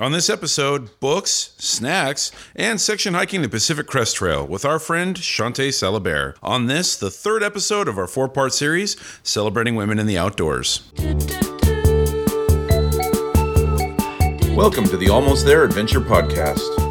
[0.00, 5.16] On this episode, books, snacks, and section hiking the Pacific Crest Trail with our friend
[5.16, 6.36] Shawnté Salabert.
[6.40, 10.82] On this, the third episode of our four part series celebrating women in the outdoors.
[14.54, 16.87] Welcome to the Almost There Adventure Podcast.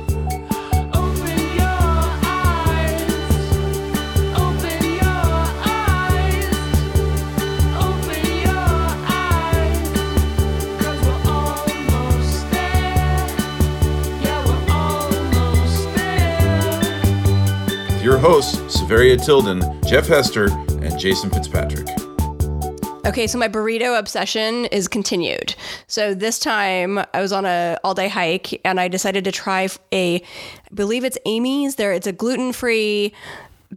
[18.17, 20.49] Your hosts, Severia Tilden, Jeff Hester,
[20.81, 21.87] and Jason Fitzpatrick.
[23.05, 25.53] Okay, so my burrito obsession is continued.
[25.85, 29.69] So this time I was on a all day hike and I decided to try
[29.91, 30.21] a, I
[30.73, 31.75] believe it's Amy's.
[31.75, 33.13] There, it's a gluten free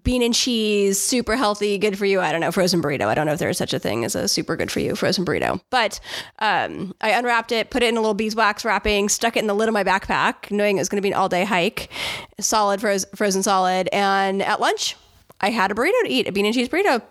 [0.03, 2.21] bean and cheese, super healthy, good for you.
[2.21, 3.07] I don't know frozen burrito.
[3.07, 4.95] I don't know if there is such a thing as a super good for you
[4.95, 5.61] frozen burrito.
[5.71, 6.01] But
[6.39, 9.55] um, I unwrapped it, put it in a little beeswax wrapping, stuck it in the
[9.55, 11.91] lid of my backpack, knowing it was going to be an all day hike,
[12.39, 13.89] solid frozen frozen solid.
[13.93, 14.97] And at lunch,
[15.41, 17.03] I had a burrito to eat, a bean and cheese burrito.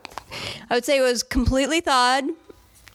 [0.69, 2.25] I would say it was completely thawed,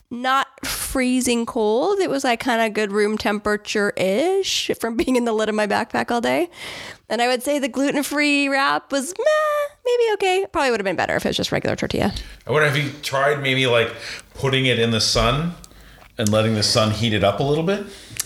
[0.09, 1.99] not freezing cold.
[1.99, 5.55] It was like kind of good room temperature ish from being in the lid of
[5.55, 6.49] my backpack all day.
[7.09, 10.45] And I would say the gluten free wrap was meh, maybe okay.
[10.51, 12.13] Probably would have been better if it was just regular tortilla.
[12.47, 13.93] I wonder if you tried maybe like
[14.33, 15.53] putting it in the sun
[16.17, 17.85] and letting the sun heat it up a little bit?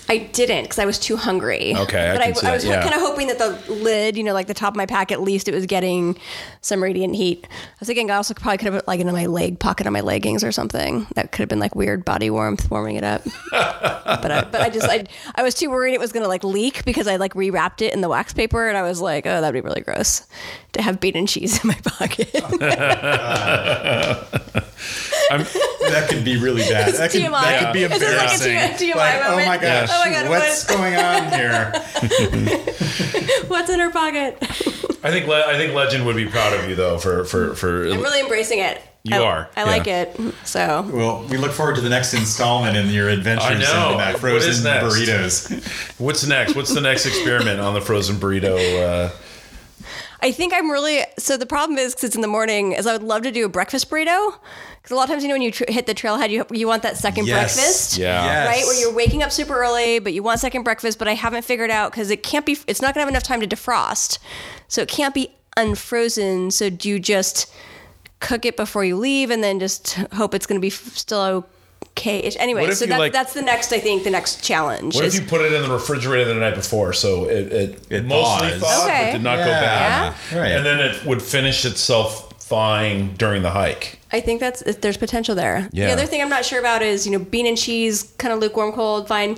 [0.10, 1.76] I didn't because I was too hungry.
[1.76, 2.82] Okay, I but can see I, was yeah.
[2.82, 5.22] kind of hoping that the lid, you know, like the top of my pack, at
[5.22, 6.18] least it was getting
[6.62, 7.46] some radiant heat.
[7.48, 9.94] I was thinking I also probably could have put like into my leg pocket of
[9.94, 11.06] my leggings or something.
[11.14, 13.22] That could have been like weird body warmth warming it up.
[13.52, 16.86] but I, but I just I, I was too worried it was gonna like leak
[16.86, 19.54] because I like rewrapped it in the wax paper and I was like, oh, that'd
[19.54, 20.26] be really gross
[20.74, 22.30] to have bean and cheese in my pocket.
[25.30, 26.94] That could be really bad.
[26.94, 27.32] That could, TMI.
[27.32, 28.90] that could be It's just like a embarrassing.
[28.90, 31.72] TMI Like, oh my gosh, Oh my God, what's what- going on here?
[33.48, 34.38] What's in her pocket?
[35.04, 38.02] I think I think Legend would be proud of you though for for for I'm
[38.02, 38.82] really embracing it.
[39.04, 39.66] You I, are, I yeah.
[39.66, 40.20] like it.
[40.44, 43.92] So Well, we look forward to the next installment in your adventures I know.
[43.94, 44.84] in that What is frozen next?
[45.50, 46.00] burritos.
[46.00, 46.56] What's next?
[46.56, 48.58] What's the next experiment on the frozen burrito?
[48.58, 49.10] Uh,
[50.22, 51.38] I think I'm really so.
[51.38, 52.74] The problem is because it's in the morning.
[52.74, 54.34] Is I would love to do a breakfast burrito
[54.78, 56.68] because a lot of times you know when you tr- hit the trailhead, you you
[56.68, 57.56] want that second Yes.
[57.56, 57.98] breakfast.
[57.98, 58.26] Yeah.
[58.26, 58.48] Yes.
[58.48, 61.00] Right, where you're waking up super early, but you want second breakfast.
[61.00, 62.58] But I haven't figured out because it can't be.
[62.68, 64.20] It's not gonna have enough time to defrost,
[64.68, 66.52] so it can't be unfrozen.
[66.52, 67.52] So do you just
[68.20, 71.46] cook it before you leave, and then just hope it's gonna be f- still
[71.92, 72.22] okay?
[72.40, 73.72] Anyway, so you, that's like- that's the next.
[73.74, 74.96] I think the next challenge.
[74.96, 78.06] what if you put it in the refrigerator the night before so it it, It
[78.06, 78.62] mostly thaws.
[78.62, 79.06] thawed Okay.
[79.08, 80.40] but did not go bad, Yeah.
[80.40, 80.52] Right.
[80.52, 84.00] and then it would finish itself thawing during the hike.
[84.12, 85.70] I think that's there's potential there.
[85.72, 85.88] Yeah.
[85.88, 88.40] The other thing I'm not sure about is you know bean and cheese, kind of
[88.40, 89.38] lukewarm cold, fine.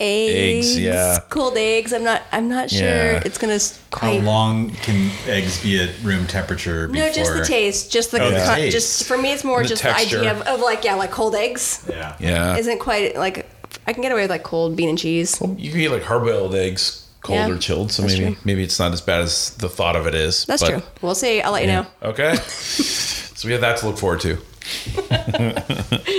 [0.00, 1.18] Eggs, Eggs, yeah.
[1.30, 1.92] cold eggs.
[1.92, 2.22] I'm not.
[2.32, 3.22] I'm not sure Yeah.
[3.24, 4.22] it's gonna s- How quite.
[4.24, 7.06] long can eggs be at room temperature before?
[7.06, 7.92] No, just the taste.
[7.92, 8.72] Just the, Oh, the co- taste.
[8.72, 10.18] just for me, it's more And the just texture.
[10.20, 11.84] the idea of, of like yeah, like cold eggs.
[11.88, 12.16] Yeah.
[12.18, 13.48] Yeah, Isn't quite like
[13.86, 15.40] I can get away with like cold bean and cheese.
[15.40, 17.92] you can eat like hard boiled eggs, cold Yeah, or chilled.
[17.92, 18.42] So that's maybe true.
[18.44, 20.44] maybe it's not as bad as the thought of it is.
[20.46, 20.82] That's but- true.
[21.02, 21.40] We'll see.
[21.40, 21.86] I'll let you know.
[22.02, 24.38] Okay, so we have that to look forward to.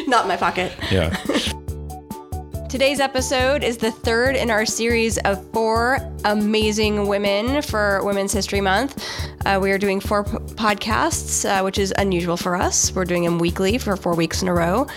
[0.08, 0.72] Not in my pocket.
[0.92, 1.16] Yeah.
[2.76, 8.60] Today's episode is the third in our series of four amazing women for Women's History
[8.60, 9.02] Month.
[9.46, 12.94] Uh, we are doing four p- podcasts, uh, which is unusual for us.
[12.94, 14.88] We're doing them weekly for four weeks in a row.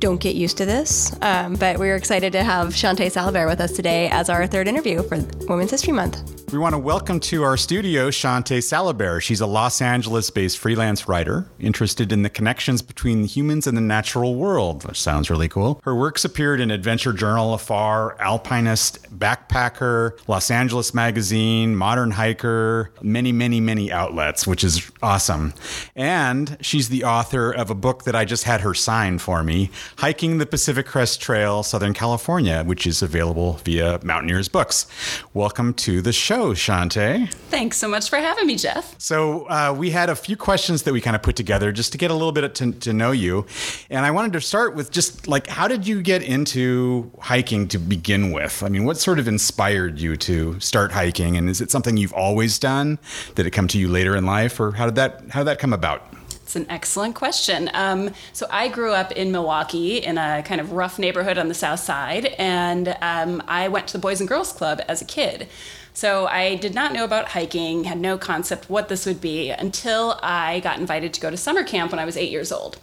[0.00, 3.70] Don't get used to this, um, but we're excited to have Shawnté Salabert with us
[3.70, 6.38] today as our third interview for Women's History Month.
[6.50, 9.20] We want to welcome to our studio Shawnté Salabert.
[9.20, 13.82] She's a Los Angeles based freelance writer interested in the connections between humans and the
[13.82, 15.78] natural world, which sounds really cool.
[15.84, 23.32] Her works appeared in Adventure Journal, Afar, Alpinist, Backpacker, Los Angeles Magazine, Modern Hiker, many,
[23.32, 25.52] many, many outlets, which is awesome.
[25.94, 29.70] And she's the author of a book that I just had her sign for me
[29.98, 34.86] Hiking the Pacific Crest Trail, Southern California, which is available via Mountaineers Books.
[35.34, 37.32] Welcome to the show, Shawnté.
[37.50, 38.94] Thanks so much for having me, Jeff.
[38.98, 41.98] So, uh, we had a few questions that we kind of put together just to
[41.98, 43.46] get a little bit to, to know you.
[43.90, 47.78] And I wanted to start with just like, how did you get into hiking to
[47.78, 48.62] begin with?
[48.62, 51.36] I mean, what sort of inspired you to start hiking?
[51.36, 52.98] And is it something you've always done?
[53.34, 54.60] Did it come to you later in life?
[54.60, 56.02] Or how did that, how did that come about?
[56.48, 57.70] It's an excellent question.
[57.74, 61.54] Um, so I grew up in Milwaukee in a kind of rough neighborhood on the
[61.54, 65.46] south side, and um, I went to the Boys and Girls Club as a kid.
[65.92, 70.18] So I did not know about hiking, had no concept what this would be until
[70.22, 72.78] I got invited to go to summer camp when I was eight years old.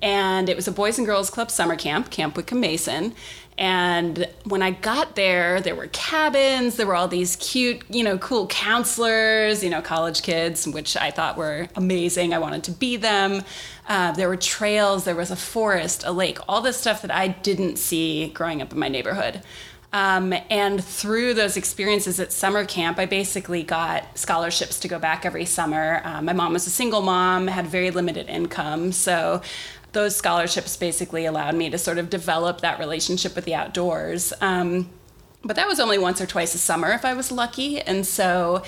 [0.00, 3.14] And it was a Boys and Girls Club summer camp, Camp Whitcomb Mason.
[3.58, 8.16] And when I got there, there were cabins, there were all these cute, you know,
[8.18, 12.32] cool counselors, you know, college kids, which I thought were amazing.
[12.32, 13.42] I wanted to be them.
[13.88, 17.28] Uh, there were trails, there was a forest, a lake, all this stuff that I
[17.28, 19.42] didn't see growing up in my neighborhood.
[19.92, 25.26] Um, and through those experiences at summer camp, I basically got scholarships to go back
[25.26, 26.00] every summer.
[26.04, 28.92] Um, my mom was a single mom, had very limited income.
[28.92, 29.42] So
[29.92, 34.32] those scholarships basically allowed me to sort of develop that relationship with the outdoors.
[34.40, 34.90] Um,
[35.44, 37.80] but that was only once or twice a summer if I was lucky.
[37.80, 38.62] And so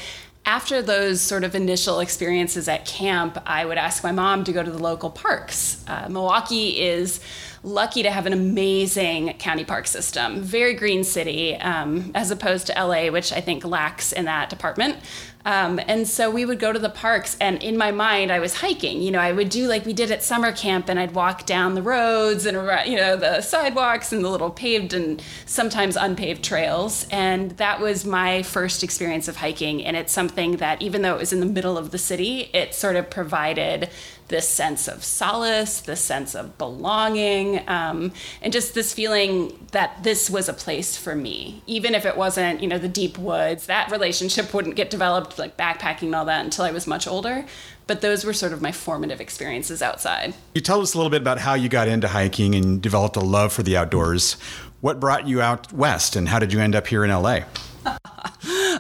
[0.47, 4.63] after those sort of initial experiences at camp, I would ask my mom to go
[4.63, 5.83] to the local parks.
[5.89, 7.21] Uh, Milwaukee is
[7.63, 12.75] lucky to have an amazing county park system, very green city, um, as opposed to
[12.75, 14.99] LA, which I think lacks in that department.
[15.45, 18.55] Um, and so we would go to the parks, and in my mind, I was
[18.55, 19.03] hiking.
[19.03, 21.75] You know, I would do like we did at summer camp, and I'd walk down
[21.75, 22.57] the roads and
[22.89, 27.07] you know the sidewalks and the little paved and sometimes unpaved trails.
[27.11, 31.19] And that was my first experience of hiking, and it's something that even though it
[31.19, 33.91] was in the middle of the city, it sort of provided
[34.29, 40.31] this sense of solace, this sense of belonging, um, and just this feeling that this
[40.31, 41.63] was a place for me.
[41.67, 45.57] Even if it wasn't, you know, the deep woods, that relationship wouldn't get developed, like
[45.57, 47.45] backpacking and all that, until I was much older.
[47.87, 50.35] But those were sort of my formative experiences outside.
[50.55, 53.21] You tell us a little bit about how you got into hiking and developed a
[53.21, 54.35] love for the outdoors.
[54.81, 57.41] What brought you out west, and how did you end up here in LA?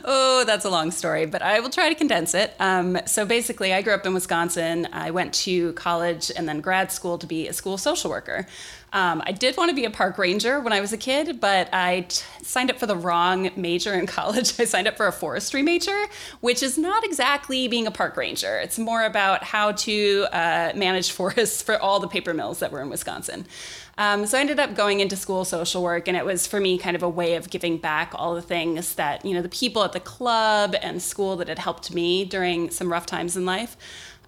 [0.07, 2.55] Oh, that's a long story, but I will try to condense it.
[2.61, 4.87] Um, so basically, I grew up in Wisconsin.
[4.93, 8.47] I went to college and then grad school to be a school social worker.
[8.93, 11.69] Um, I did want to be a park ranger when I was a kid, but
[11.73, 14.59] I t- signed up for the wrong major in college.
[14.61, 16.05] I signed up for a forestry major,
[16.41, 18.59] which is not exactly being a park ranger.
[18.59, 22.83] It's more about how to uh, manage forests for all the paper mills that were
[22.83, 23.47] in Wisconsin.
[23.97, 26.79] Um, so I ended up going into school social work, and it was for me
[26.79, 29.85] kind of a way of giving back all the things that, you know, the people
[29.85, 33.77] at the club and school that had helped me during some rough times in life.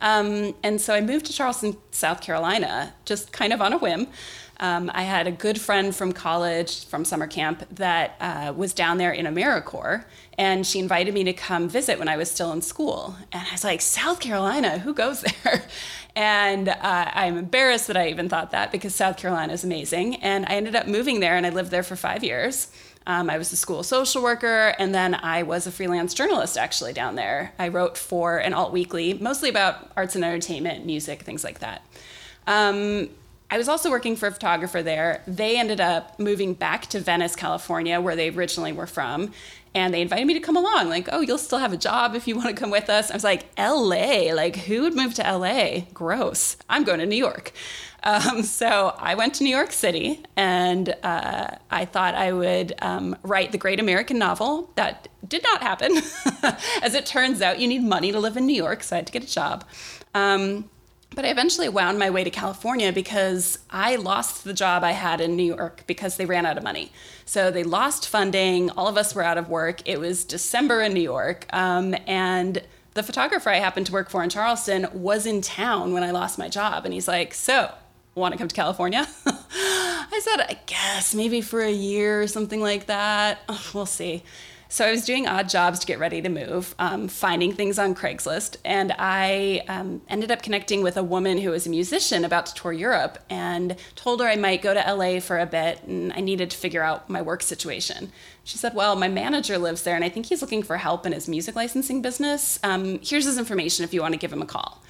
[0.01, 4.09] Um, and so I moved to Charleston, South Carolina, just kind of on a whim.
[4.59, 8.97] Um, I had a good friend from college, from summer camp, that uh, was down
[8.99, 10.05] there in AmeriCorps,
[10.39, 13.17] and she invited me to come visit when I was still in school.
[13.33, 15.63] And I was like, South Carolina, who goes there?
[16.17, 20.17] And uh, I'm embarrassed that I even thought that because South Carolina is amazing.
[20.17, 22.69] And I ended up moving there, and I lived there for five years.
[23.07, 26.95] Um, I was a school social worker, and then I was a freelance journalist actually
[26.95, 27.53] down there.
[27.59, 31.83] I wrote for an alt weekly, mostly about arts and entertainment, music, things like that.
[32.47, 33.11] Um,
[33.51, 35.23] I was also working for a photographer there.
[35.27, 39.33] They ended up moving back to Venice, California, where they originally were from.
[39.75, 42.27] And they invited me to come along, like, oh, you'll still have a job if
[42.27, 43.11] you want to come with us.
[43.11, 44.33] I was like, LA?
[44.33, 45.81] Like, who would move to LA?
[45.93, 46.57] Gross.
[46.69, 47.53] I'm going to New York.
[48.03, 53.17] Um, so I went to New York City and uh, I thought I would um,
[53.23, 54.73] write the great American novel.
[54.77, 55.97] That did not happen.
[56.83, 59.07] As it turns out, you need money to live in New York, so I had
[59.09, 59.65] to get a job.
[60.15, 60.71] Um,
[61.17, 65.21] but I eventually wound my way to California because I lost the job I had
[65.23, 66.93] in New York because they ran out of money.
[67.25, 68.71] So they lost funding.
[68.71, 69.81] All of us were out of work.
[69.89, 71.47] It was December in New York.
[71.55, 76.03] Um, and the photographer I happened to work for in Charleston was in town when
[76.03, 76.85] I lost my job.
[76.85, 77.73] And he's like, So,
[78.15, 79.09] want to come to California?
[79.27, 83.41] I said, I guess maybe for a year or something like that.
[83.49, 84.23] Oh, we'll see.
[84.69, 87.95] So I was doing odd jobs to get ready to move, um, finding things on
[87.95, 92.47] Craigslist, and I um, ended up connecting with a woman who was a musician about
[92.47, 96.13] to tour Europe, and told her I might go to LA for a bit, and
[96.13, 98.11] I needed to figure out my work situation.
[98.43, 101.13] She said, "Well, my manager lives there, and I think he's looking for help in
[101.13, 102.59] his music licensing business.
[102.65, 104.83] Um, here's his information if you want to give him a call."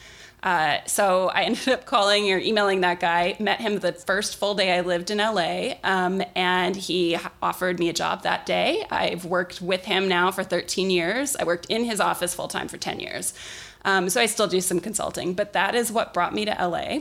[0.43, 4.55] Uh, so I ended up calling or emailing that guy, met him the first full
[4.55, 8.85] day I lived in LA, um, and he offered me a job that day.
[8.90, 11.37] I've worked with him now for 13 years.
[11.37, 13.35] I worked in his office full time for 10 years.
[13.85, 17.00] Um, so I still do some consulting, but that is what brought me to LA.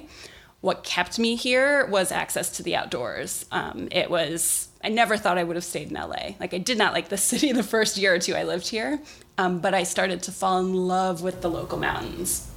[0.61, 3.45] What kept me here was access to the outdoors.
[3.51, 6.35] Um, it was, I never thought I would have stayed in LA.
[6.39, 8.99] Like, I did not like the city the first year or two I lived here,
[9.37, 12.49] um, but I started to fall in love with the local mountains.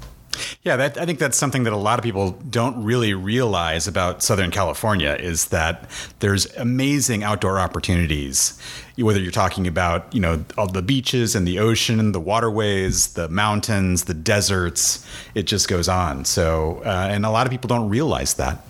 [0.62, 4.23] Yeah, that, I think that's something that a lot of people don't really realize about
[4.23, 5.90] Southern California is that
[6.21, 8.61] there's amazing outdoor opportunities.
[8.97, 13.28] Whether you're talking about you know all the beaches and the ocean, the waterways, the
[13.28, 16.25] mountains, the deserts, it just goes on.
[16.25, 18.64] So, uh, and a lot of people don't realize that.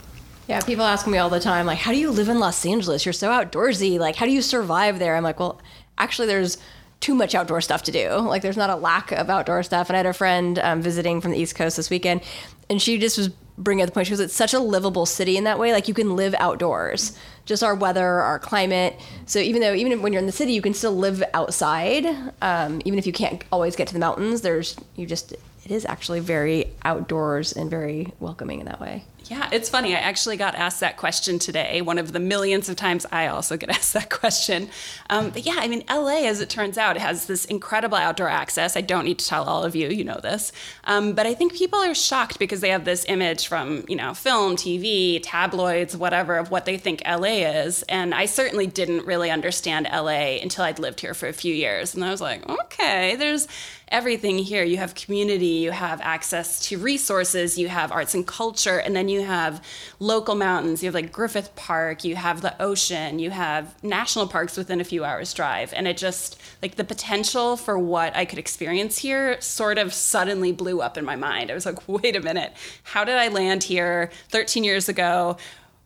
[0.48, 3.04] Yeah, people ask me all the time, like, how do you live in Los Angeles?
[3.04, 3.98] You're so outdoorsy.
[3.98, 5.14] Like, how do you survive there?
[5.14, 5.60] I'm like, well,
[5.98, 6.56] actually, there's
[7.00, 8.10] too much outdoor stuff to do.
[8.10, 9.88] Like, there's not a lack of outdoor stuff.
[9.88, 12.22] And I had a friend um, visiting from the East Coast this weekend,
[12.68, 15.44] and she just was bringing up the point because it's such a livable city in
[15.44, 15.72] that way.
[15.72, 18.98] Like you can live outdoors, just our weather, our climate.
[19.26, 22.06] So even though even when you're in the city, you can still live outside.
[22.40, 25.84] Um, even if you can't always get to the mountains, there's you just it is
[25.84, 29.04] actually very outdoors and very welcoming in that way.
[29.28, 29.94] Yeah, it's funny.
[29.94, 31.82] I actually got asked that question today.
[31.82, 34.70] One of the millions of times I also get asked that question.
[35.10, 38.76] Um, but yeah, I mean, LA, as it turns out, has this incredible outdoor access.
[38.76, 40.50] I don't need to tell all of you, you know this.
[40.84, 44.14] Um, but I think people are shocked because they have this image from, you know,
[44.14, 47.82] film, TV, tabloids, whatever, of what they think LA is.
[47.82, 51.94] And I certainly didn't really understand LA until I'd lived here for a few years.
[51.94, 53.46] And I was like, okay, there's
[53.90, 54.64] everything here.
[54.64, 59.08] You have community, you have access to resources, you have arts and culture, and then
[59.08, 59.62] you have
[59.98, 60.82] local mountains.
[60.82, 64.84] You have like Griffith Park, you have the ocean, you have national parks within a
[64.84, 65.72] few hours' drive.
[65.74, 70.52] And it just, like, the potential for what I could experience here sort of suddenly
[70.52, 71.50] blew up in my mind.
[71.50, 75.36] I was like, wait a minute, how did I land here 13 years ago?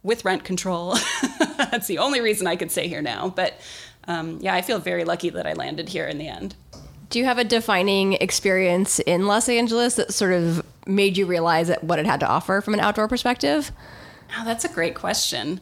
[0.03, 0.97] With rent control.
[1.57, 3.29] That's the only reason I could stay here now.
[3.29, 3.55] But
[4.09, 6.57] um, yeah, I feel very lucky that I landed here in the end.
[7.09, 11.71] Do you have a defining experience in Los Angeles that sort of made you realize
[11.81, 13.73] what it had to offer from an outdoor perspective?
[14.37, 15.61] Oh, that's a great question.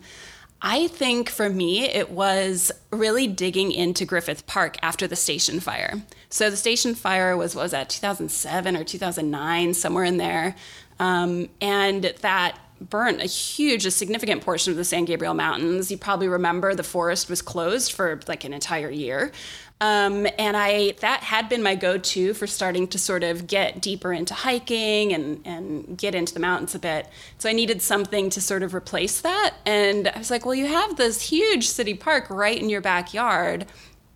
[0.62, 6.02] I think for me, it was really digging into Griffith Park after the station fire.
[6.28, 10.54] So the station fire was, was that, 2007 or 2009, somewhere in there.
[10.98, 15.90] Um, and that burnt a huge, a significant portion of the San Gabriel Mountains.
[15.90, 19.32] You probably remember the forest was closed for like an entire year.
[19.80, 24.12] Um, and I that had been my go-to for starting to sort of get deeper
[24.12, 27.08] into hiking and and get into the mountains a bit.
[27.38, 29.54] So I needed something to sort of replace that.
[29.64, 33.66] And I was like, well, you have this huge city park right in your backyard.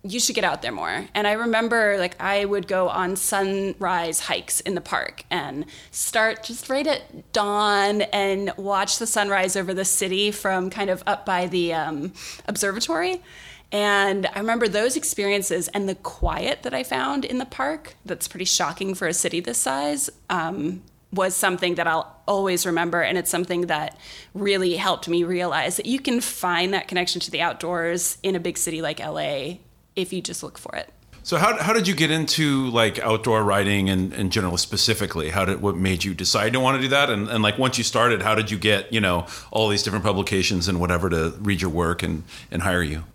[0.03, 1.07] You should get out there more.
[1.15, 6.43] And I remember like I would go on sunrise hikes in the park and start
[6.43, 11.25] just right at dawn and watch the sunrise over the city from kind of up
[11.25, 12.13] by the um,
[12.47, 13.23] observatory.
[13.71, 18.27] And I remember those experiences and the quiet that I found in the park, that's
[18.27, 23.01] pretty shocking for a city this size, um, was something that I'll always remember.
[23.01, 23.97] And it's something that
[24.33, 28.39] really helped me realize that you can find that connection to the outdoors in a
[28.39, 29.57] big city like LA
[29.95, 30.91] if you just look for it.
[31.23, 35.31] So how, how did you get into like outdoor writing and, and general specifically?
[35.31, 37.09] How did what made you decide to want to do that?
[37.09, 40.05] And, and like once you started, how did you get you know all these different
[40.05, 43.05] publications and whatever to read your work and and hire you?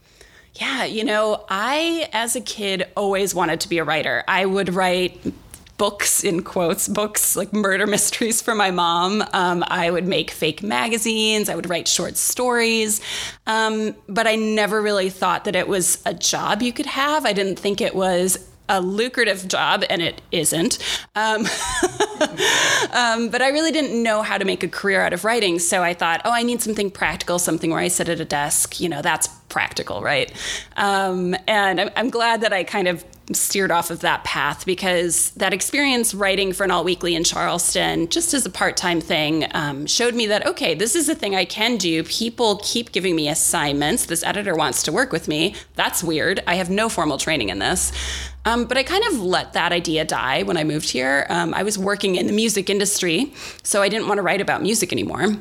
[0.60, 4.22] Yeah, you know, I, as a kid, always wanted to be a writer.
[4.28, 5.18] I would write
[5.78, 9.24] books, in quotes, books like murder mysteries for my mom.
[9.32, 11.48] Um, I would make fake magazines.
[11.48, 13.00] I would write short stories.
[13.46, 17.24] Um, but I never really thought that it was a job you could have.
[17.24, 20.78] I didn't think it was a lucrative job, and it isn't.
[21.16, 21.40] Um,
[22.92, 25.58] um, but I really didn't know how to make a career out of writing.
[25.58, 28.80] So I thought, oh, I need something practical, something where I sit at a desk.
[28.80, 30.32] You know, that's practical, right?
[30.76, 35.30] Um, and I'm, I'm glad that I kind of steered off of that path because
[35.32, 39.46] that experience writing for an alt weekly in Charleston, just as a part time thing,
[39.52, 42.02] um, showed me that, okay, this is a thing I can do.
[42.04, 44.06] People keep giving me assignments.
[44.06, 45.54] This editor wants to work with me.
[45.74, 46.42] That's weird.
[46.46, 47.92] I have no formal training in this.
[48.44, 51.26] Um, but I kind of let that idea die when I moved here.
[51.28, 54.62] Um, I was working in the music industry, so I didn't want to write about
[54.62, 55.36] music anymore.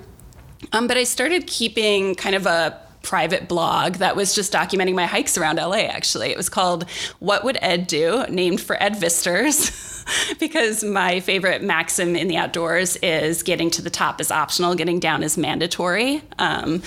[0.73, 5.05] Um, but I started keeping kind of a private blog that was just documenting my
[5.05, 6.29] hikes around LA, actually.
[6.29, 6.89] It was called
[7.19, 8.25] What Would Ed Do?
[8.29, 9.85] named for Ed Viesturs.
[10.39, 14.99] because my favorite maxim in the outdoors is getting to the top is optional, getting
[14.99, 16.21] down is mandatory.
[16.37, 16.81] Um,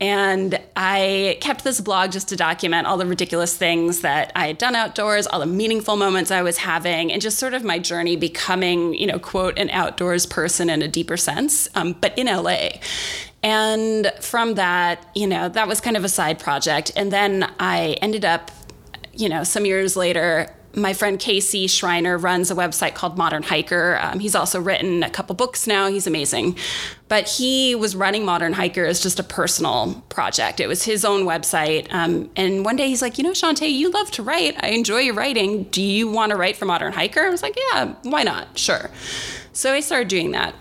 [0.00, 4.58] and I kept this blog just to document all the ridiculous things that I had
[4.58, 8.16] done outdoors, all the meaningful moments I was having, and just sort of my journey
[8.16, 12.68] becoming, you know, quote, an outdoors person in a deeper sense, um, but in LA.
[13.46, 16.90] And from that, you know, that was kind of a side project.
[16.96, 18.50] And then I ended up,
[19.12, 24.00] you know, some years later, my friend Casey Schreiner runs a website called Modern Hiker.
[24.02, 25.86] Um, he's also written a couple books now.
[25.86, 26.58] He's amazing.
[27.06, 30.58] But he was running Modern Hiker as just a personal project.
[30.58, 31.86] It was his own website.
[31.94, 34.56] Um, and one day he's like, you know, Shawnté, you love to write.
[34.58, 35.62] I enjoy your writing.
[35.70, 37.20] Do you want to write for Modern Hiker?
[37.20, 38.58] I was like, yeah, why not?
[38.58, 38.90] Sure.
[39.52, 40.56] So I started doing that.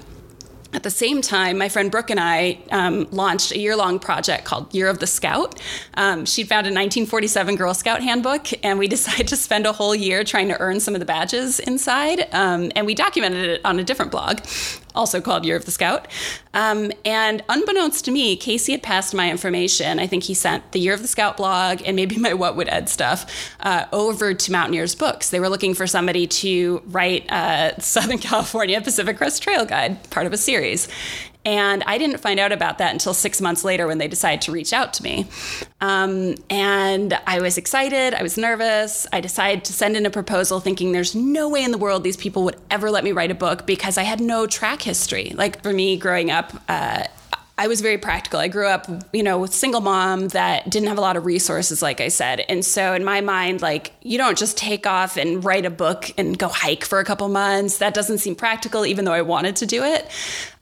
[0.75, 4.43] At the same time, my friend Brooke and I um, launched a year long project
[4.43, 5.57] called Year of the Scout.
[5.93, 9.95] Um, she found a 1947 Girl Scout handbook, and we decided to spend a whole
[9.95, 12.27] year trying to earn some of the badges inside.
[12.33, 14.41] Um, and we documented it on a different blog.
[14.95, 16.07] Also called Year of the Scout.
[16.53, 19.99] Um, and unbeknownst to me, Casey had passed my information.
[19.99, 22.69] I think he sent the Year of the Scout blog and maybe my What Would
[22.69, 23.25] Ed stuff
[23.59, 25.29] uh, over to Mountaineers Books.
[25.29, 30.25] They were looking for somebody to write a Southern California Pacific Crest Trail Guide, part
[30.25, 30.87] of a series.
[31.45, 34.51] And I didn't find out about that until six months later when they decided to
[34.51, 35.27] reach out to me.
[35.79, 38.15] Um, and I was excited.
[38.15, 39.05] I was nervous.
[39.13, 42.17] I decided to send in a proposal thinking there's no way in the world these
[42.17, 45.33] people would ever let me write a book because I had no track history.
[45.35, 47.03] Like for me growing up, uh,
[47.57, 48.39] I was very practical.
[48.39, 51.81] I grew up, you know, with single mom that didn't have a lot of resources,
[51.81, 52.41] like I said.
[52.49, 56.11] And so in my mind, like, you don't just take off and write a book
[56.17, 57.77] and go hike for a couple months.
[57.77, 60.09] That doesn't seem practical, even though I wanted to do it.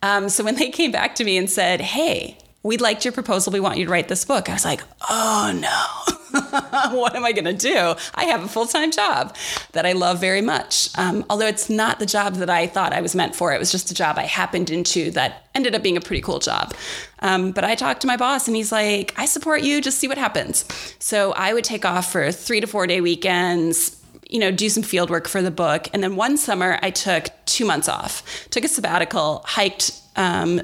[0.03, 3.51] Um, so when they came back to me and said, hey, we liked your proposal.
[3.51, 4.47] We want you to write this book.
[4.47, 6.17] I was like, oh no.
[6.91, 7.93] what am I going to do?
[8.15, 9.35] I have a full time job
[9.73, 10.89] that I love very much.
[10.97, 13.71] Um, although it's not the job that I thought I was meant for, it was
[13.71, 16.73] just a job I happened into that ended up being a pretty cool job.
[17.19, 20.07] Um, but I talked to my boss and he's like, I support you, just see
[20.07, 20.65] what happens.
[20.97, 23.99] So I would take off for three to four day weekends.
[24.27, 25.87] You know, do some field work for the book.
[25.93, 30.61] And then one summer, I took two months off, took a sabbatical, hiked um,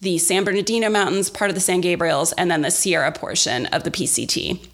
[0.00, 3.84] the San Bernardino Mountains, part of the San Gabriels, and then the Sierra portion of
[3.84, 4.66] the PCT.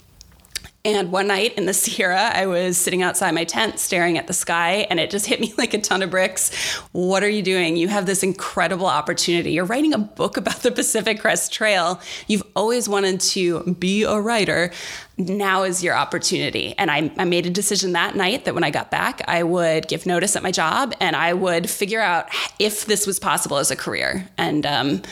[0.82, 4.32] And one night in the Sierra, I was sitting outside my tent staring at the
[4.32, 6.54] sky, and it just hit me like a ton of bricks.
[6.92, 7.76] What are you doing?
[7.76, 9.52] You have this incredible opportunity.
[9.52, 12.00] You're writing a book about the Pacific Crest Trail.
[12.28, 14.72] You've always wanted to be a writer.
[15.18, 16.75] Now is your opportunity.
[16.78, 19.87] And I, I made a decision that night that when I got back, I would
[19.87, 23.70] give notice at my job and I would figure out if this was possible as
[23.70, 24.26] a career.
[24.38, 25.02] And, um,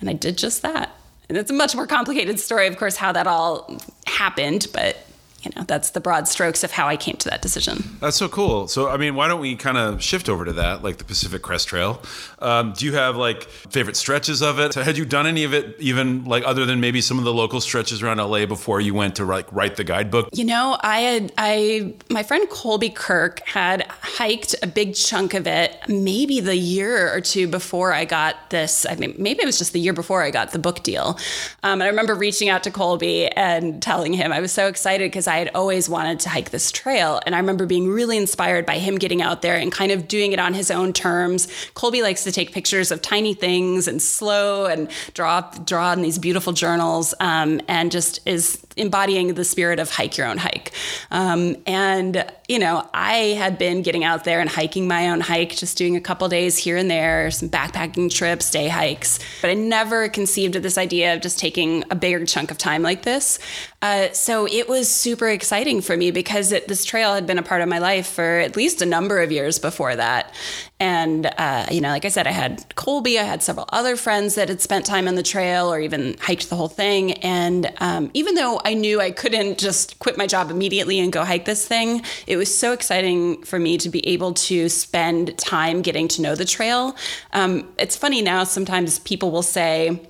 [0.00, 0.96] and I did just that.
[1.28, 4.96] And it's a much more complicated story, of course, how that all happened, but
[5.42, 7.82] you know, that's the broad strokes of how I came to that decision.
[8.00, 8.68] That's so cool.
[8.68, 11.42] So, I mean, why don't we kind of shift over to that, like the Pacific
[11.42, 12.00] Crest Trail?
[12.38, 14.74] Um, do you have like favorite stretches of it?
[14.74, 17.32] so Had you done any of it, even like other than maybe some of the
[17.32, 20.28] local stretches around LA before you went to like write the guidebook?
[20.32, 25.46] You know, I had I my friend Colby Kirk had hiked a big chunk of
[25.46, 28.86] it maybe the year or two before I got this.
[28.86, 31.18] I mean, maybe it was just the year before I got the book deal.
[31.62, 35.10] Um, and I remember reaching out to Colby and telling him I was so excited
[35.10, 37.18] because I had always wanted to hike this trail.
[37.24, 40.32] And I remember being really inspired by him getting out there and kind of doing
[40.32, 41.48] it on his own terms.
[41.72, 46.18] Colby likes to take pictures of tiny things and slow and draw draw in these
[46.18, 50.72] beautiful journals um, and just is embodying the spirit of hike your own hike.
[51.10, 55.56] Um, and, you know, I had been getting out there and hiking my own hike,
[55.56, 59.18] just doing a couple days here and there, some backpacking trips, day hikes.
[59.40, 62.82] But I never conceived of this idea of just taking a bigger chunk of time
[62.82, 63.38] like this.
[63.80, 67.42] Uh, so it was super exciting for me because it, this trail had been a
[67.42, 70.32] part of my life for at least a number of years before that.
[70.82, 74.34] And, uh, you know, like I said, I had Colby, I had several other friends
[74.34, 77.12] that had spent time on the trail or even hiked the whole thing.
[77.22, 81.24] And um, even though I knew I couldn't just quit my job immediately and go
[81.24, 85.82] hike this thing, it was so exciting for me to be able to spend time
[85.82, 86.96] getting to know the trail.
[87.32, 90.00] Um, it's funny now, sometimes people will say,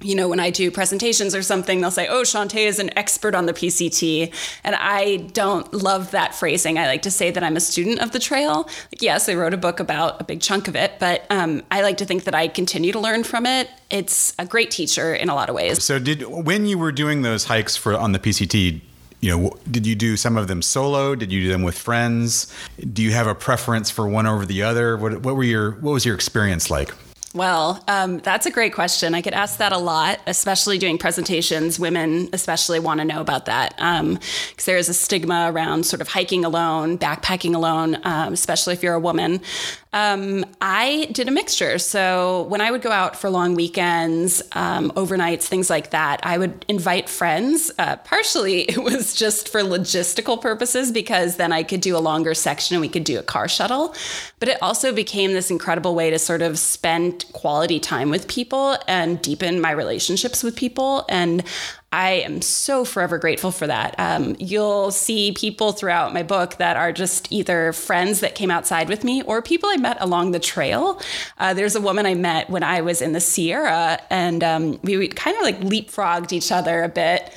[0.00, 3.34] you know, when I do presentations or something, they'll say, oh, Shawnté is an expert
[3.34, 4.32] on the PCT.
[4.62, 6.78] And I don't love that phrasing.
[6.78, 8.68] I like to say that I'm a student of the trail.
[8.92, 11.82] Like, yes, I wrote a book about a big chunk of it, but um, I
[11.82, 13.68] like to think that I continue to learn from it.
[13.90, 15.82] It's a great teacher in a lot of ways.
[15.82, 18.80] So, did when you were doing those hikes for on the PCT,
[19.20, 21.16] you know, did you do some of them solo?
[21.16, 22.54] Did you do them with friends?
[22.92, 24.96] Do you have a preference for one over the other?
[24.96, 26.92] What, what were your what was your experience like?
[27.34, 29.14] Well, um, that's a great question.
[29.14, 31.78] I get asked that a lot, especially doing presentations.
[31.78, 34.18] Women especially want to know about that because um,
[34.64, 38.94] there is a stigma around sort of hiking alone, backpacking alone, um, especially if you're
[38.94, 39.42] a woman.
[39.92, 41.78] Um, I did a mixture.
[41.78, 46.36] So when I would go out for long weekends, um, overnights, things like that, I
[46.36, 47.70] would invite friends.
[47.78, 52.34] Uh, partially, it was just for logistical purposes because then I could do a longer
[52.34, 53.94] section and we could do a car shuttle.
[54.40, 58.76] But it also became this incredible way to sort of spend quality time with people
[58.86, 61.06] and deepen my relationships with people.
[61.08, 61.44] And
[61.90, 63.94] I am so forever grateful for that.
[63.98, 68.90] Um, you'll see people throughout my book that are just either friends that came outside
[68.90, 71.00] with me or people I met along the trail.
[71.38, 75.08] Uh, there's a woman I met when I was in the Sierra, and um, we
[75.08, 77.32] kind of like leapfrogged each other a bit.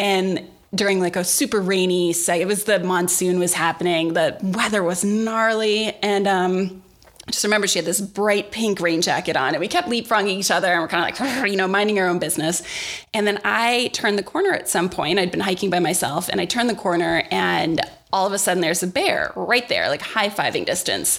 [0.00, 5.04] And during like a super rainy it was the monsoon was happening the weather was
[5.04, 6.82] gnarly and um
[7.32, 10.50] just remember she had this bright pink rain jacket on, and we kept leapfrogging each
[10.50, 12.62] other, and we're kind of like, you know, minding our own business.
[13.12, 15.18] And then I turned the corner at some point.
[15.18, 17.80] I'd been hiking by myself, and I turned the corner, and
[18.12, 21.18] all of a sudden there's a bear right there, like high fiving distance.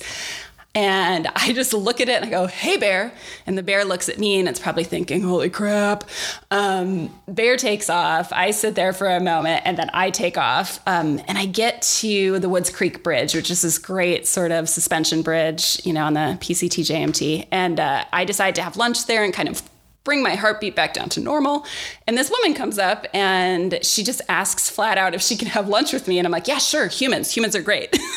[0.75, 3.13] And I just look at it and I go, hey, bear.
[3.45, 6.03] And the bear looks at me and it's probably thinking, holy crap.
[6.49, 8.33] Um, bear takes off.
[8.33, 10.79] I sit there for a moment and then I take off.
[10.87, 14.67] Um, and I get to the Woods Creek Bridge, which is this great sort of
[14.67, 17.47] suspension bridge, you know, on the PCT JMT.
[17.51, 19.61] And uh, I decide to have lunch there and kind of
[20.03, 21.65] bring my heartbeat back down to normal.
[22.05, 25.69] And this woman comes up and she just asks flat out if she can have
[25.69, 26.17] lunch with me.
[26.17, 27.33] And I'm like, yeah, sure, humans.
[27.35, 27.97] Humans are great.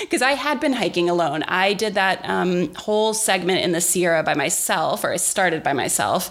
[0.00, 1.42] Because I had been hiking alone.
[1.44, 5.72] I did that um, whole segment in the Sierra by myself, or I started by
[5.72, 6.30] myself.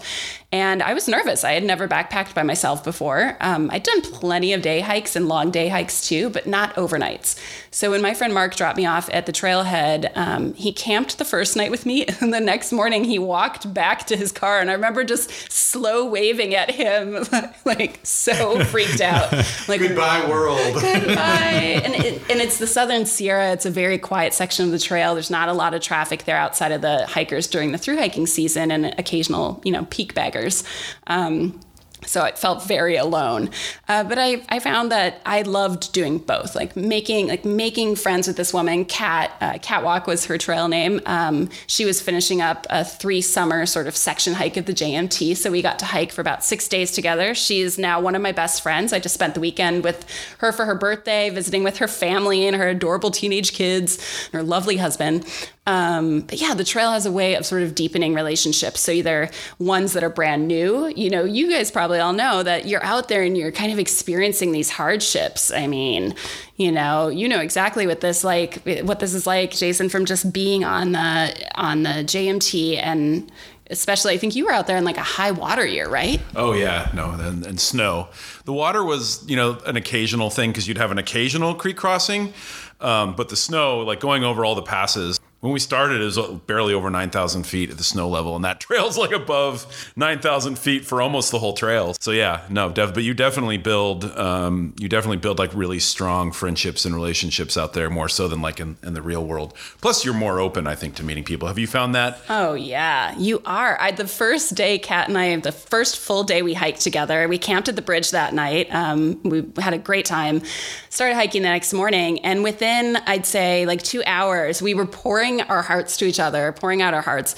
[0.53, 1.43] And I was nervous.
[1.43, 3.38] I had never backpacked by myself before.
[3.41, 7.39] Um, I'd done plenty of day hikes and long day hikes too, but not overnights.
[7.71, 11.25] So when my friend Mark dropped me off at the trailhead, um, he camped the
[11.25, 12.05] first night with me.
[12.21, 14.59] And the next morning, he walked back to his car.
[14.59, 17.26] And I remember just slow waving at him,
[17.65, 19.34] like so freaked out.
[19.67, 20.73] Like, Goodbye, world.
[20.73, 21.82] Goodbye.
[21.84, 23.52] and, it, and it's the Southern Sierra.
[23.52, 25.13] It's a very quiet section of the trail.
[25.13, 28.28] There's not a lot of traffic there outside of the hikers during the through hiking
[28.28, 30.63] season and occasional, you know, peak baggers.
[31.08, 31.60] Um,
[32.05, 33.49] so it felt very alone.
[33.87, 38.27] Uh, but I, I found that i loved doing both like making like making friends
[38.27, 38.85] with this woman.
[38.85, 41.01] Cat uh, catwalk was her trail name.
[41.05, 45.35] Um, she was finishing up a three summer sort of section hike of the jmt
[45.35, 47.33] so we got to hike for about six days together.
[47.33, 48.93] She's now one of my best friends.
[48.93, 50.05] I just spent the weekend with
[50.39, 53.97] her for her birthday visiting with her family and her adorable teenage kids
[54.31, 55.25] and her lovely husband.
[55.65, 58.81] Um, but yeah, the trail has a way of sort of deepening relationships.
[58.81, 62.67] So either ones that are brand new, you know, you guys probably all know that
[62.67, 65.51] you're out there and you're kind of experiencing these hardships.
[65.51, 66.15] I mean,
[66.58, 70.32] you know, you know exactly what this like, what this is like, Jason, from just
[70.34, 73.32] being on the on the JMT and
[73.69, 76.21] especially I think you were out there in like a high water year, right?
[76.36, 78.10] Oh yeah, no, and, and snow.
[78.45, 82.34] The water was, you know, an occasional thing because you'd have an occasional creek crossing,
[82.82, 85.19] um, but the snow, like going over all the passes.
[85.43, 88.60] When we started, it was barely over 9,000 feet at the snow level, and that
[88.62, 91.97] trail's like above 9,000 feet for almost the whole trail.
[91.99, 96.32] So yeah, no, def- but you definitely build, um, you definitely build like really strong
[96.32, 99.53] friendships and relationships out there more so than like in, in the real world.
[99.82, 101.49] Plus, you're more open, I think, to meeting people.
[101.49, 102.21] Have you found that?
[102.29, 103.77] Oh yeah, you are.
[103.82, 107.27] I the first day, Kat and I, the first full day we hiked together.
[107.27, 108.73] We camped at the bridge that night.
[108.73, 110.41] Um, we had a great time.
[110.89, 115.32] Started hiking the next morning, and within I'd say like two hours, we were pouring
[115.41, 117.35] our hearts to each other, pouring out our hearts.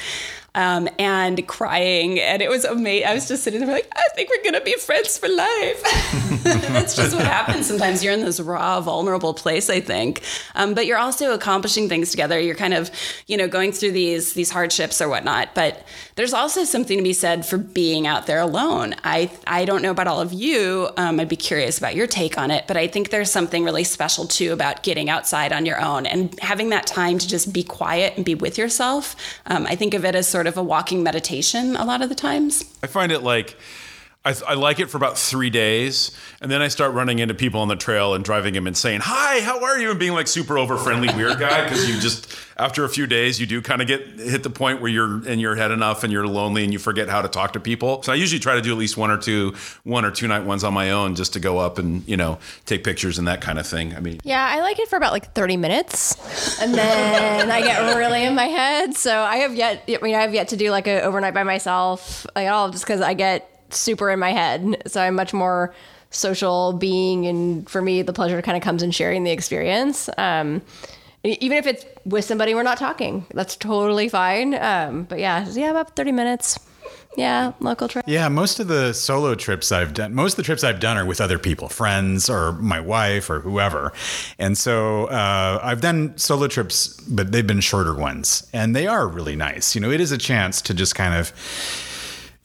[0.55, 3.07] Um, and crying, and it was amazing.
[3.07, 5.83] I was just sitting there like, I think we're gonna be friends for life.
[6.43, 7.67] That's just what happens.
[7.67, 9.69] Sometimes you're in this raw, vulnerable place.
[9.69, 10.21] I think,
[10.55, 12.39] um, but you're also accomplishing things together.
[12.39, 12.89] You're kind of,
[13.27, 15.53] you know, going through these these hardships or whatnot.
[15.55, 18.95] But there's also something to be said for being out there alone.
[19.03, 20.89] I I don't know about all of you.
[20.97, 22.65] Um, I'd be curious about your take on it.
[22.67, 26.37] But I think there's something really special too about getting outside on your own and
[26.39, 29.15] having that time to just be quiet and be with yourself.
[29.47, 32.15] Um, I think of it as sort of a walking meditation a lot of the
[32.15, 32.63] times.
[32.83, 33.57] I find it like
[34.25, 36.11] I, I like it for about three days,
[36.41, 38.99] and then I start running into people on the trail and driving them insane.
[39.03, 39.91] Hi, how are you?
[39.91, 43.39] And being like super over friendly weird guy because you just after a few days
[43.39, 46.11] you do kind of get hit the point where you're in your head enough and
[46.11, 48.01] you're lonely and you forget how to talk to people.
[48.01, 50.43] So I usually try to do at least one or two one or two night
[50.45, 53.41] ones on my own just to go up and you know take pictures and that
[53.41, 53.95] kind of thing.
[53.95, 56.15] I mean, Yeah, I like it for about like 30 minutes.
[56.61, 58.95] And then I get really in my head.
[58.95, 61.43] So I have yet, I mean, I have yet to do like an overnight by
[61.43, 64.81] myself at all just because I get super in my head.
[64.87, 65.73] So I'm much more
[66.09, 67.25] social being.
[67.27, 70.09] And for me, the pleasure kind of comes in sharing the experience.
[70.17, 70.61] Um,
[71.23, 74.53] even if it's with somebody we're not talking, that's totally fine.
[74.53, 76.59] Um, but yeah, yeah, about 30 minutes.
[77.17, 78.05] Yeah, local trip.
[78.07, 81.05] Yeah, most of the solo trips I've done, most of the trips I've done are
[81.05, 83.93] with other people, friends or my wife or whoever.
[84.37, 89.07] And so uh, I've done solo trips, but they've been shorter ones, and they are
[89.07, 89.75] really nice.
[89.75, 91.31] You know, it is a chance to just kind of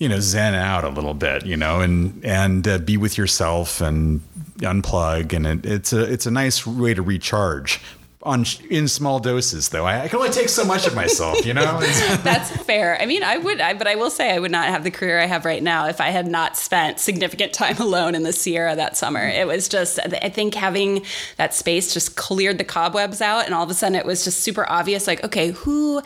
[0.00, 3.80] you know zen out a little bit you know and and uh, be with yourself
[3.80, 4.20] and
[4.58, 7.80] unplug and it, it's a it's a nice way to recharge
[8.22, 11.54] on in small doses though I, I can only take so much of myself you
[11.54, 11.80] know
[12.22, 13.00] That's fair.
[13.00, 15.18] I mean, I would, I, but I will say I would not have the career
[15.18, 18.76] I have right now if I had not spent significant time alone in the Sierra
[18.76, 19.26] that summer.
[19.26, 21.04] It was just, I think having
[21.36, 24.40] that space just cleared the cobwebs out, and all of a sudden it was just
[24.40, 25.06] super obvious.
[25.06, 26.02] Like, okay, who,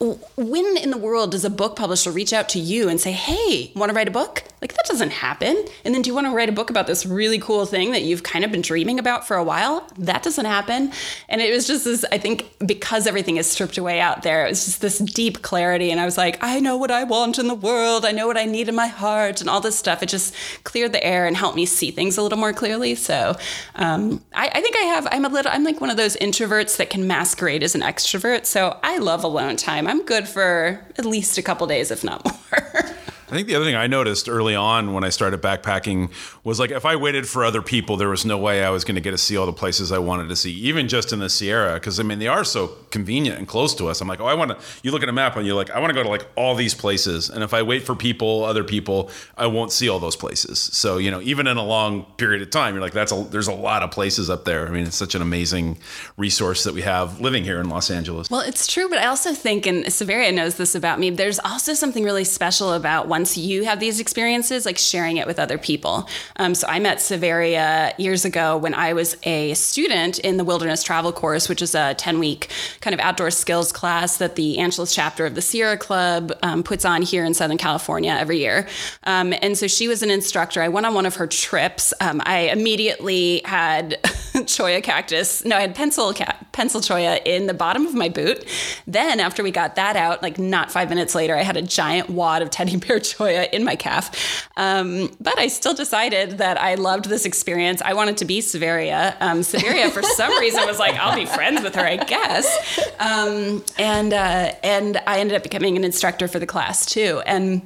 [0.00, 3.70] when in the world does a book publisher reach out to you and say, "Hey,
[3.74, 5.64] want to write a book?" Like, that doesn't happen.
[5.84, 8.02] And then, do you want to write a book about this really cool thing that
[8.02, 9.86] you've kind of been dreaming about for a while?
[9.96, 10.92] That doesn't happen.
[11.30, 14.50] And it was just this, I think, because everything is stripped away out there, it
[14.50, 15.90] was just this deep clarity.
[15.90, 18.04] And I was like, I know what I want in the world.
[18.04, 20.02] I know what I need in my heart and all this stuff.
[20.02, 20.34] It just
[20.64, 22.94] cleared the air and helped me see things a little more clearly.
[22.94, 23.36] So
[23.76, 26.76] um, I, I think I have, I'm a little, I'm like one of those introverts
[26.76, 28.44] that can masquerade as an extrovert.
[28.44, 29.88] So I love alone time.
[29.90, 32.84] I'm good for at least a couple days, if not more.
[33.30, 36.10] I think the other thing I noticed early on when I started backpacking
[36.42, 38.96] was like if I waited for other people, there was no way I was going
[38.96, 41.30] to get to see all the places I wanted to see, even just in the
[41.30, 41.74] Sierra.
[41.74, 44.00] Because I mean, they are so convenient and close to us.
[44.00, 44.58] I'm like, oh, I want to.
[44.82, 46.54] You look at a map and you're like, I want to go to like all
[46.54, 47.30] these places.
[47.30, 50.58] And if I wait for people, other people, I won't see all those places.
[50.58, 53.48] So you know, even in a long period of time, you're like, that's a there's
[53.48, 54.66] a lot of places up there.
[54.66, 55.78] I mean, it's such an amazing
[56.16, 58.28] resource that we have living here in Los Angeles.
[58.30, 61.74] Well, it's true, but I also think, and Severia knows this about me, there's also
[61.74, 66.08] something really special about once you have these experiences, like sharing it with other people.
[66.36, 70.82] Um, so I met Severia years ago when I was a student in the Wilderness
[70.82, 72.48] Travel Course, which is a 10 week
[72.80, 76.86] kind of outdoor skills class that the Angeles chapter of the Sierra Club um, puts
[76.86, 78.66] on here in Southern California every year.
[79.04, 80.62] Um, and so she was an instructor.
[80.62, 81.92] I went on one of her trips.
[82.00, 83.98] Um, I immediately had
[84.46, 85.44] cholla cactus.
[85.44, 86.14] No, I had pencil
[86.52, 88.46] pencil cholla in the bottom of my boot.
[88.86, 92.10] Then after we got that out, like not five minutes later, I had a giant
[92.10, 94.48] wad of teddy bear cholla in my calf.
[94.56, 97.82] Um, but I still decided that I loved this experience.
[97.82, 99.16] I wanted to be Severia.
[99.20, 102.88] Um, Severia, for some reason, was like, I'll be friends with her, I guess.
[103.00, 107.22] Um, and uh, and I ended up becoming an instructor for the class too.
[107.26, 107.62] And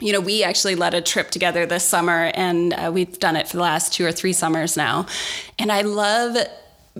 [0.00, 3.48] you know, we actually led a trip together this summer, and uh, we've done it
[3.48, 5.06] for the last two or three summers now.
[5.58, 6.36] And I love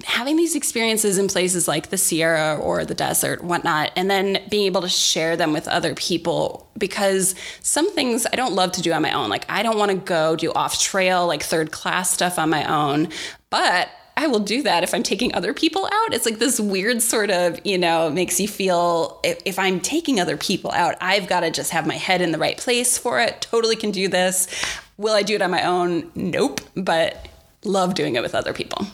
[0.05, 4.67] having these experiences in places like the Sierra or the desert, whatnot, and then being
[4.67, 8.93] able to share them with other people because some things I don't love to do
[8.93, 9.29] on my own.
[9.29, 12.65] Like, I don't want to go do off trail, like third class stuff on my
[12.65, 13.09] own,
[13.51, 16.13] but I will do that if I'm taking other people out.
[16.13, 20.19] It's like this weird sort of, you know, makes you feel if, if I'm taking
[20.19, 23.21] other people out, I've got to just have my head in the right place for
[23.21, 23.41] it.
[23.41, 24.49] Totally can do this.
[24.97, 26.11] Will I do it on my own?
[26.17, 26.61] Nope.
[26.75, 27.29] But
[27.63, 28.89] love doing it with other people.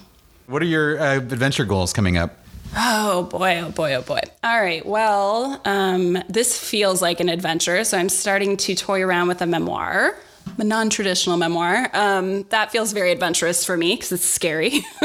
[0.46, 2.36] What are your uh, adventure goals coming up?
[2.76, 4.20] Oh boy, oh boy, oh boy.
[4.42, 7.82] All right, well, um, this feels like an adventure.
[7.84, 10.18] So I'm starting to toy around with a memoir,
[10.58, 11.90] a non traditional memoir.
[11.92, 14.84] Um, that feels very adventurous for me because it's scary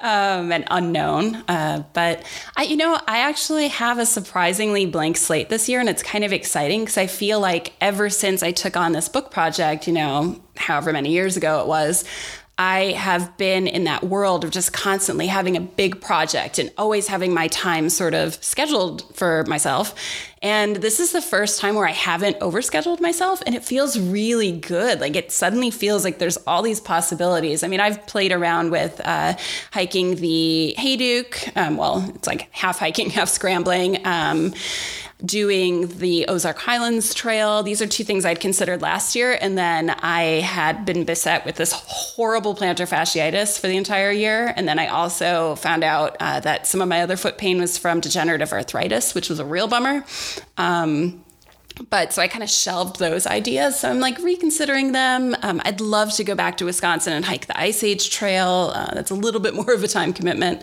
[0.00, 1.36] um, and unknown.
[1.48, 2.24] Uh, but
[2.56, 6.24] I, you know, I actually have a surprisingly blank slate this year, and it's kind
[6.24, 9.92] of exciting because I feel like ever since I took on this book project, you
[9.92, 12.04] know, however many years ago it was,
[12.56, 17.08] I have been in that world of just constantly having a big project and always
[17.08, 19.94] having my time sort of scheduled for myself.
[20.40, 24.52] And this is the first time where I haven't overscheduled myself and it feels really
[24.52, 25.00] good.
[25.00, 27.64] Like it suddenly feels like there's all these possibilities.
[27.64, 29.36] I mean, I've played around with uh,
[29.72, 31.56] hiking the Hayduke.
[31.56, 34.06] Um, well, it's like half hiking, half scrambling.
[34.06, 34.54] Um,
[35.24, 37.62] doing the Ozark Highlands Trail.
[37.62, 39.38] These are two things I'd considered last year.
[39.40, 44.52] And then I had been beset with this horrible plantar fasciitis for the entire year.
[44.56, 47.78] And then I also found out uh, that some of my other foot pain was
[47.78, 50.04] from degenerative arthritis, which was a real bummer.
[50.58, 51.24] Um,
[51.90, 53.80] but so I kind of shelved those ideas.
[53.80, 55.34] So I'm like reconsidering them.
[55.42, 58.72] Um, I'd love to go back to Wisconsin and hike the Ice Age Trail.
[58.74, 60.62] Uh, that's a little bit more of a time commitment.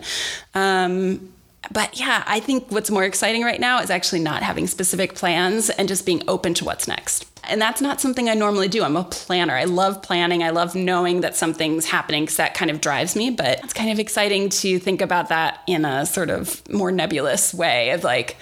[0.54, 1.32] Um,
[1.70, 5.70] but yeah, I think what's more exciting right now is actually not having specific plans
[5.70, 7.26] and just being open to what's next.
[7.44, 8.84] And that's not something I normally do.
[8.84, 9.54] I'm a planner.
[9.54, 10.42] I love planning.
[10.42, 13.30] I love knowing that something's happening because that kind of drives me.
[13.30, 17.52] But it's kind of exciting to think about that in a sort of more nebulous
[17.52, 18.36] way of like,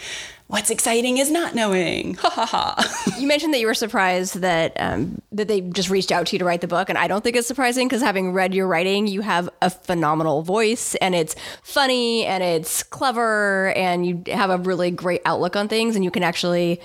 [0.50, 2.14] what's exciting is not knowing.
[2.20, 3.14] Ha ha ha.
[3.18, 6.38] You mentioned that you were surprised that um, that they just reached out to you
[6.40, 9.06] to write the book, and I don't think it's surprising because having read your writing,
[9.06, 14.58] you have a phenomenal voice, and it's funny and it's clever, and you have a
[14.58, 16.80] really great outlook on things, and you can actually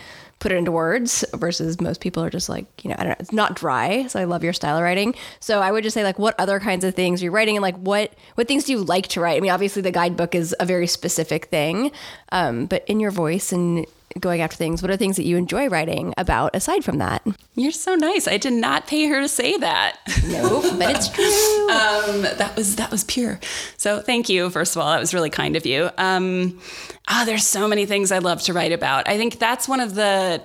[0.45, 3.15] put it into words versus most people are just like you know I don't know
[3.19, 5.15] it's not dry so I love your style of writing.
[5.39, 7.77] So I would just say like what other kinds of things you're writing and like
[7.77, 9.37] what what things do you like to write?
[9.37, 11.91] I mean obviously the guidebook is a very specific thing
[12.31, 13.87] um, but in your voice and
[14.19, 17.21] going after things what are things that you enjoy writing about aside from that
[17.55, 18.27] You're so nice.
[18.27, 19.97] I did not pay her to say that.
[20.27, 23.39] no but it's true um, that was that was pure.
[23.77, 24.49] So thank you.
[24.49, 25.89] First of all, that was really kind of you.
[25.97, 26.59] Um,
[27.07, 29.07] ah, there's so many things I love to write about.
[29.07, 30.41] I think that's one of the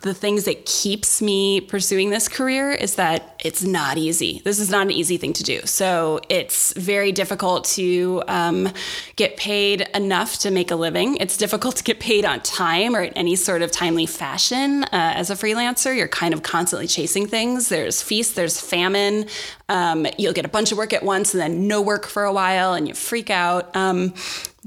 [0.00, 4.42] the things that keeps me pursuing this career is that it's not easy.
[4.44, 5.60] This is not an easy thing to do.
[5.64, 8.68] So it's very difficult to um,
[9.16, 11.16] get paid enough to make a living.
[11.16, 14.84] It's difficult to get paid on time or in any sort of timely fashion.
[14.84, 17.70] Uh, as a freelancer, you're kind of constantly chasing things.
[17.70, 19.26] There's feast, there's famine.
[19.70, 22.32] Um, you'll get a bunch of work at once and then no work for a
[22.32, 23.74] while and you freak out.
[23.74, 24.12] Um,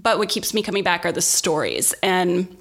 [0.01, 1.93] but what keeps me coming back are the stories.
[2.01, 2.56] And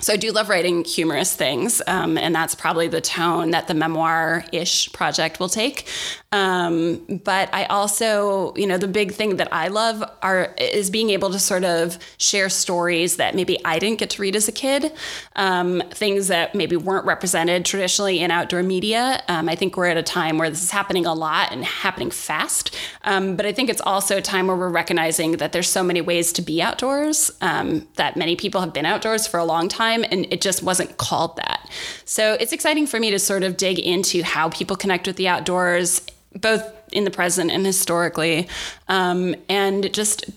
[0.00, 3.74] so I do love writing humorous things, um, and that's probably the tone that the
[3.74, 5.88] memoir-ish project will take.
[6.32, 11.10] Um, but I also, you know, the big thing that I love are is being
[11.10, 14.52] able to sort of share stories that maybe I didn't get to read as a
[14.52, 14.92] kid,
[15.34, 19.22] um, things that maybe weren't represented traditionally in outdoor media.
[19.26, 22.12] Um, I think we're at a time where this is happening a lot and happening
[22.12, 22.76] fast.
[23.02, 26.00] Um, but I think it's also a time where we're recognizing that there's so many
[26.00, 29.89] ways to be outdoors, um, that many people have been outdoors for a long time,
[29.90, 31.68] and it just wasn't called that.
[32.04, 35.28] So it's exciting for me to sort of dig into how people connect with the
[35.28, 36.02] outdoors,
[36.34, 38.48] both in the present and historically,
[38.88, 40.30] um, and just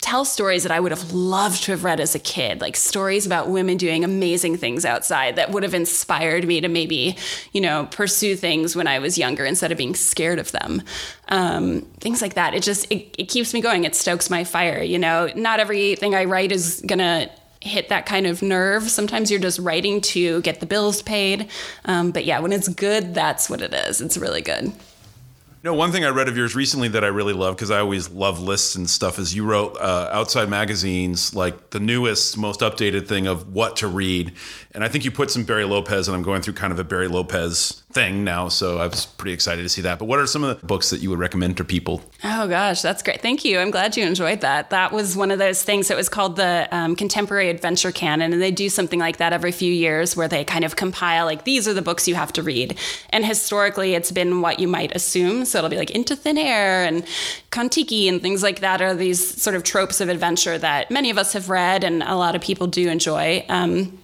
[0.00, 3.26] tell stories that I would have loved to have read as a kid, like stories
[3.26, 7.16] about women doing amazing things outside that would have inspired me to maybe,
[7.52, 10.82] you know, pursue things when I was younger instead of being scared of them.
[11.28, 12.54] Um, things like that.
[12.54, 13.84] It just it, it keeps me going.
[13.84, 14.82] It stokes my fire.
[14.82, 17.28] You know, not everything I write is gonna
[17.60, 18.84] hit that kind of nerve.
[18.84, 21.48] Sometimes you're just writing to get the bills paid.
[21.84, 24.00] Um, but yeah, when it's good, that's what it is.
[24.00, 24.72] It's really good.
[25.64, 28.10] No, one thing I read of yours recently that I really love because I always
[28.10, 33.08] love lists and stuff is you wrote uh, outside magazines like the newest, most updated
[33.08, 34.34] thing of what to read,
[34.72, 36.84] and I think you put some Barry Lopez, and I'm going through kind of a
[36.84, 39.98] Barry Lopez thing now, so I was pretty excited to see that.
[39.98, 42.02] But what are some of the books that you would recommend to people?
[42.22, 43.22] Oh gosh, that's great.
[43.22, 43.58] Thank you.
[43.58, 44.70] I'm glad you enjoyed that.
[44.70, 48.42] That was one of those things that was called the um, Contemporary Adventure Canon, and
[48.42, 51.66] they do something like that every few years where they kind of compile like these
[51.66, 52.78] are the books you have to read.
[53.10, 55.44] And historically, it's been what you might assume.
[55.46, 57.06] So it'll be like Into Thin Air and
[57.50, 61.16] Kon-Tiki and things like that are these sort of tropes of adventure that many of
[61.16, 63.44] us have read and a lot of people do enjoy.
[63.48, 63.98] Um,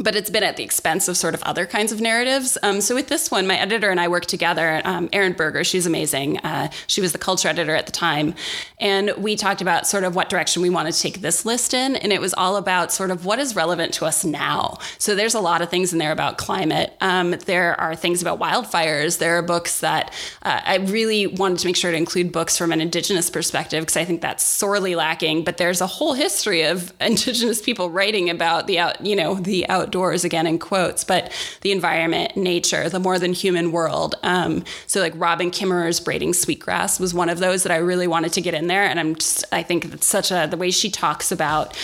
[0.00, 2.56] but it's been at the expense of sort of other kinds of narratives.
[2.62, 4.80] Um, so with this one, my editor and I worked together.
[4.84, 6.38] Um, Erin Berger, she's amazing.
[6.38, 8.34] Uh, she was the culture editor at the time,
[8.78, 11.96] and we talked about sort of what direction we wanted to take this list in,
[11.96, 14.78] and it was all about sort of what is relevant to us now.
[14.98, 16.96] So there's a lot of things in there about climate.
[17.00, 19.18] Um, there are things about wildfires.
[19.18, 22.72] There are books that uh, I really wanted to make sure to include books from
[22.72, 25.44] an Indigenous perspective because I think that's sorely lacking.
[25.44, 29.68] But there's a whole history of Indigenous people writing about the out, you know, the
[29.68, 34.14] out outdoors again in quotes, but the environment, nature, the more than human world.
[34.22, 38.32] Um, so like Robin Kimmerer's Braiding Sweetgrass was one of those that I really wanted
[38.34, 40.90] to get in there, and I'm just I think it's such a the way she
[40.90, 41.76] talks about.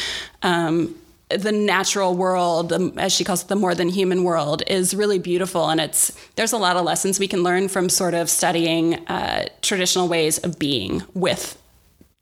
[0.43, 0.95] Um,
[1.29, 5.19] the natural world, um, as she calls it, the more than human world, is really
[5.19, 8.95] beautiful, and it's there's a lot of lessons we can learn from sort of studying
[9.09, 11.61] uh, traditional ways of being with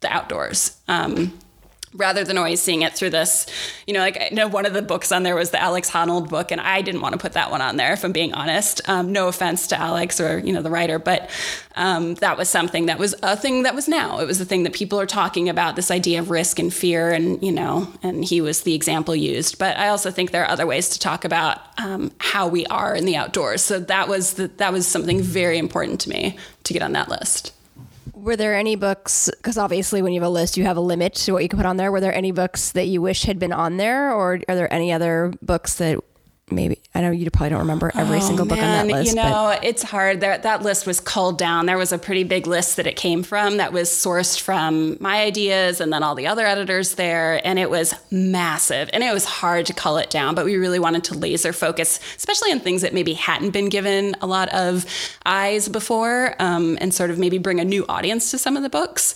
[0.01, 0.81] the outdoors.
[0.89, 1.39] Um,
[1.95, 3.47] rather than always seeing it through this,
[3.87, 6.29] you know, like I know one of the books on there was the Alex Honnold
[6.29, 8.81] book, and I didn't want to put that one on there, if I'm being honest.
[8.89, 11.31] Um, no offense to Alex or, you know, the writer, but
[11.77, 14.19] um, that was something that was a thing that was now.
[14.19, 17.11] It was the thing that people are talking about, this idea of risk and fear,
[17.11, 19.59] and, you know, and he was the example used.
[19.59, 22.95] But I also think there are other ways to talk about um, how we are
[22.95, 23.63] in the outdoors.
[23.63, 27.09] So that was the, that was something very important to me to get on that
[27.09, 27.53] list
[28.25, 31.15] were there any books because obviously when you have a list you have a limit
[31.15, 31.93] to what you can put on there.
[31.93, 34.93] Were there any books that you wish had been on there or are there any
[34.93, 35.99] other books that
[36.51, 39.17] maybe I know you probably don't remember every Oh, single book on that list You
[39.17, 40.21] know, it's hard.
[40.21, 41.67] That that list was culled down.
[41.67, 45.23] There was a pretty big list that it came from that was sourced from my
[45.23, 48.91] ideas and then all the other editors there, and it was massive.
[48.93, 51.99] And it was hard to cull it down, but we really wanted to laser focus,
[52.17, 54.85] especially on things that maybe hadn't been given a lot of
[55.27, 58.71] eyes before, um, and sort of maybe bring a new audience to some of the
[58.71, 59.15] books.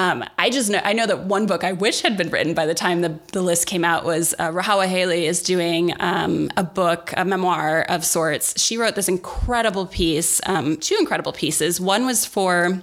[0.00, 2.64] Um, I just know I know that one book I wish had been written by
[2.64, 6.64] the time the, the list came out was uh, Rahawa Haile is doing um, a
[6.64, 8.58] book, a memoir of sorts.
[8.58, 11.82] She wrote this incredible piece, um, two incredible pieces.
[11.82, 12.80] One was for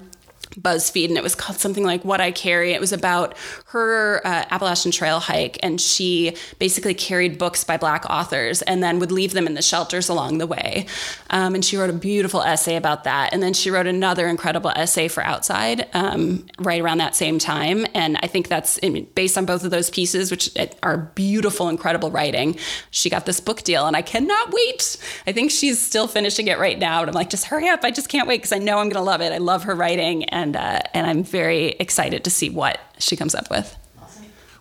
[0.61, 3.35] BuzzFeed, and it was called something like "What I Carry." It was about
[3.67, 8.99] her uh, Appalachian Trail hike, and she basically carried books by Black authors, and then
[8.99, 10.85] would leave them in the shelters along the way.
[11.29, 13.33] Um, and she wrote a beautiful essay about that.
[13.33, 17.85] And then she wrote another incredible essay for Outside um, right around that same time.
[17.93, 20.49] And I think that's I mean, based on both of those pieces, which
[20.83, 22.57] are beautiful, incredible writing.
[22.91, 24.97] She got this book deal, and I cannot wait.
[25.25, 27.83] I think she's still finishing it right now, and I'm like, just hurry up!
[27.83, 29.33] I just can't wait because I know I'm going to love it.
[29.33, 33.35] I love her writing and uh, and I'm very excited to see what she comes
[33.35, 33.75] up with.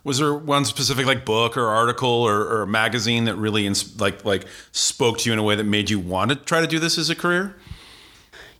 [0.04, 4.24] Was there one specific like book or article or, or magazine that really ins- like
[4.24, 6.78] like spoke to you in a way that made you want to try to do
[6.78, 7.56] this as a career?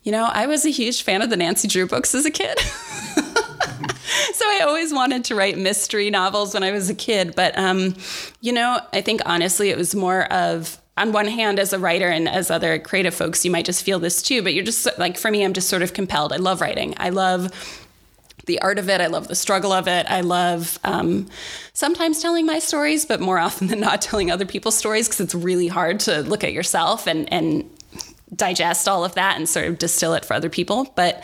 [0.03, 2.59] You know, I was a huge fan of the Nancy Drew books as a kid.
[2.61, 7.35] so I always wanted to write mystery novels when I was a kid.
[7.35, 7.97] But, um,
[8.41, 12.09] you know, I think honestly, it was more of, on one hand, as a writer
[12.09, 14.43] and as other creative folks, you might just feel this too.
[14.43, 16.33] But you're just like, for me, I'm just sort of compelled.
[16.33, 16.95] I love writing.
[16.97, 17.53] I love
[18.47, 19.01] the art of it.
[19.01, 20.07] I love the struggle of it.
[20.09, 21.29] I love um,
[21.73, 25.35] sometimes telling my stories, but more often than not telling other people's stories because it's
[25.35, 27.69] really hard to look at yourself and and
[28.35, 30.93] digest all of that and sort of distill it for other people.
[30.97, 31.23] But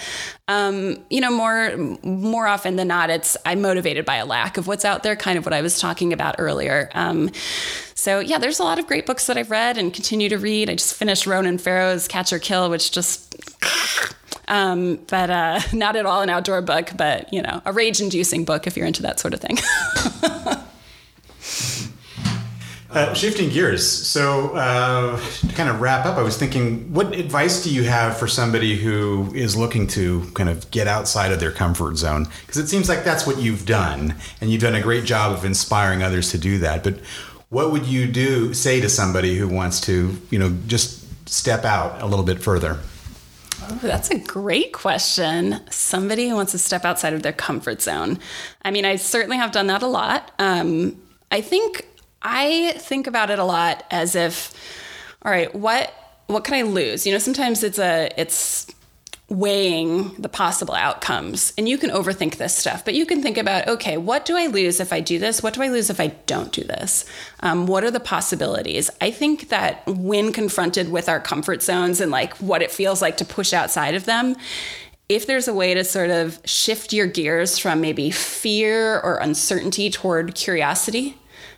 [0.49, 4.67] um, you know, more more often than not, it's I'm motivated by a lack of
[4.67, 5.17] what's out there.
[5.17, 6.91] Kind of what I was talking about earlier.
[6.95, 7.31] Um,
[7.95, 10.71] so yeah, there's a lot of great books that I've read and continue to read.
[10.71, 13.37] I just finished Ronan Farrow's Catch or Kill, which just
[14.49, 18.67] um, but uh, not at all an outdoor book, but you know, a rage-inducing book
[18.67, 19.59] if you're into that sort of thing.
[22.93, 27.65] Uh, shifting gears, so uh, to kind of wrap up, I was thinking, what advice
[27.65, 31.53] do you have for somebody who is looking to kind of get outside of their
[31.53, 32.29] comfort zone?
[32.43, 35.47] Because it seems like that's what you've done, and you've done a great job of
[35.47, 36.85] inspiring others to do that.
[36.85, 36.99] But
[37.49, 42.03] what would you do say to somebody who wants to, you know, just step out
[42.03, 42.79] a little bit further?
[43.81, 45.61] That's a great question.
[45.71, 48.19] Somebody who wants to step outside of their comfort zone.
[48.67, 50.31] I mean, I certainly have done that a lot.
[50.39, 51.87] Um, I think
[52.23, 54.55] I think about it a lot as if,
[55.23, 55.93] all right, what
[56.29, 57.07] what can I lose?
[57.07, 58.67] You know, sometimes it's a it's
[59.29, 63.67] weighing the possible outcomes and you can overthink this stuff but you can think about
[63.67, 65.43] okay what do i lose if i do this?
[65.43, 67.07] What do i lose if i don't do this?
[67.41, 68.91] Um, what are the possibilities?
[69.01, 73.17] I think that when confronted with our comfort zones and like what it feels like
[73.19, 74.37] to push outside of them
[75.09, 79.89] if there's a way to sort of shift your gears from maybe fear or uncertainty
[79.89, 81.17] toward curiosity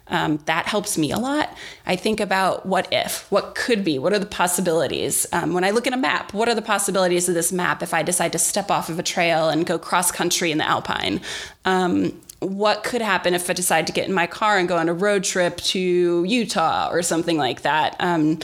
[0.09, 1.57] um, that helps me a lot.
[1.87, 5.27] I think about what if, what could be, what are the possibilities.
[5.33, 7.95] Um, when I look at a map, what are the possibilities of this map if
[7.95, 11.21] I decide to step off of a trail and go cross country in the Alpine?
[11.65, 14.89] Um, what could happen if I decide to get in my car and go on
[14.89, 17.97] a road trip to Utah or something like that?
[18.01, 18.41] Um,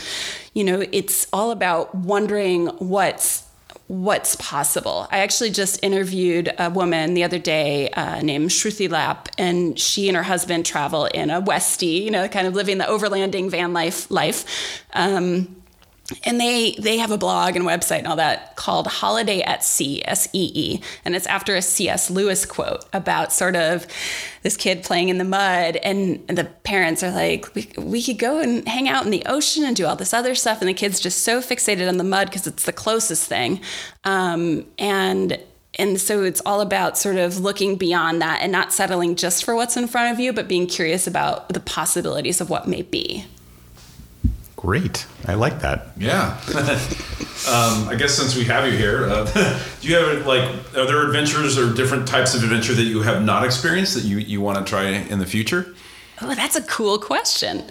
[0.55, 3.47] you know, it's all about wondering what's
[3.91, 5.09] what's possible.
[5.11, 10.07] I actually just interviewed a woman the other day uh, named Shruti Lap, and she
[10.07, 13.73] and her husband travel in a Westie, you know, kind of living the overlanding van
[13.73, 14.85] life life.
[14.93, 15.60] Um,
[16.25, 20.03] and they they have a blog and website and all that called Holiday at Sea,
[20.05, 22.11] S E E, and it's after a C.S.
[22.11, 23.87] Lewis quote about sort of
[24.43, 28.19] this kid playing in the mud, and, and the parents are like, we, we could
[28.19, 30.75] go and hang out in the ocean and do all this other stuff, and the
[30.75, 33.61] kid's just so fixated on the mud because it's the closest thing,
[34.05, 35.39] um, and
[35.79, 39.55] and so it's all about sort of looking beyond that and not settling just for
[39.55, 43.25] what's in front of you, but being curious about the possibilities of what may be.
[44.61, 45.07] Great.
[45.27, 45.89] I like that.
[45.97, 46.39] Yeah.
[47.49, 49.25] um, I guess since we have you here, uh,
[49.81, 50.45] do you have like
[50.77, 54.19] are there adventures or different types of adventure that you have not experienced that you
[54.19, 55.75] you want to try in the future?
[56.21, 57.71] Oh, that's a cool question.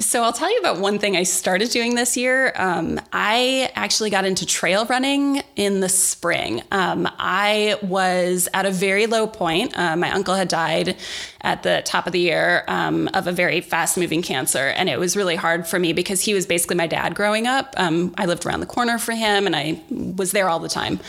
[0.00, 2.52] So I'll tell you about one thing I started doing this year.
[2.54, 6.62] Um, I actually got into trail running in the spring.
[6.70, 9.76] Um, I was at a very low point.
[9.76, 10.96] Uh, my uncle had died
[11.40, 14.68] at the top of the year um, of a very fast moving cancer.
[14.68, 17.74] And it was really hard for me because he was basically my dad growing up.
[17.76, 21.00] Um, I lived around the corner for him and I was there all the time.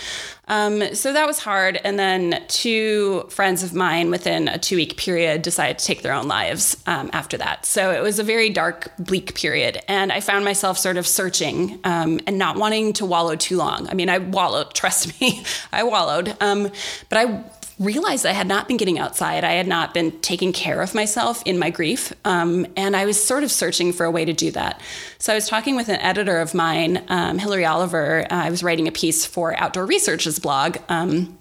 [0.50, 1.80] Um, so that was hard.
[1.84, 6.14] And then two friends of mine within a two week period decided to take their
[6.14, 7.66] own lives um, after that.
[7.66, 9.80] So it was a very dark, bleak period.
[9.88, 13.88] And I found myself sort of searching um, and not wanting to wallow too long.
[13.90, 16.36] I mean, I wallowed, trust me, I wallowed.
[16.42, 16.70] Um,
[17.10, 17.44] but I
[17.80, 19.44] realized I had not been getting outside.
[19.44, 22.14] I had not been taking care of myself in my grief.
[22.26, 24.82] Um, and I was sort of searching for a way to do that.
[25.18, 28.26] So I was talking with an editor of mine, um, Hillary Oliver.
[28.30, 30.78] Uh, I was writing a piece for Outdoor Research's blog.
[30.90, 31.39] Um,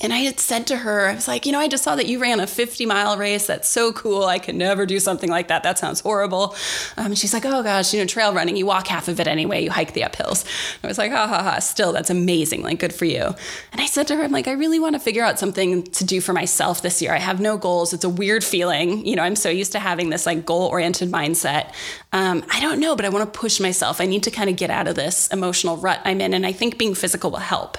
[0.00, 2.06] and I had said to her, I was like, you know, I just saw that
[2.06, 3.46] you ran a 50 mile race.
[3.46, 4.24] That's so cool.
[4.24, 5.62] I could never do something like that.
[5.62, 6.54] That sounds horrible.
[6.96, 9.64] Um, she's like, oh gosh, you know, trail running, you walk half of it anyway,
[9.64, 10.44] you hike the uphills.
[10.84, 12.62] I was like, ha ha ha, still, that's amazing.
[12.62, 13.34] Like, good for you.
[13.72, 16.04] And I said to her, I'm like, I really want to figure out something to
[16.04, 17.14] do for myself this year.
[17.14, 17.92] I have no goals.
[17.92, 19.06] It's a weird feeling.
[19.06, 21.72] You know, I'm so used to having this like goal oriented mindset.
[22.12, 24.00] Um, I don't know, but I want to push myself.
[24.00, 26.34] I need to kind of get out of this emotional rut I'm in.
[26.34, 27.78] And I think being physical will help.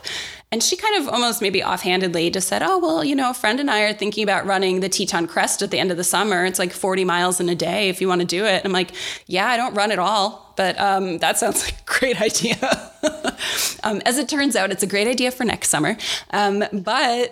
[0.51, 3.59] And she kind of almost maybe offhandedly just said, Oh, well, you know, a friend
[3.59, 6.43] and I are thinking about running the Teton Crest at the end of the summer.
[6.43, 8.55] It's like 40 miles in a day if you want to do it.
[8.55, 8.91] And I'm like,
[9.27, 12.57] Yeah, I don't run at all, but um, that sounds like a great idea.
[13.83, 15.95] um, as it turns out, it's a great idea for next summer.
[16.31, 17.31] Um, but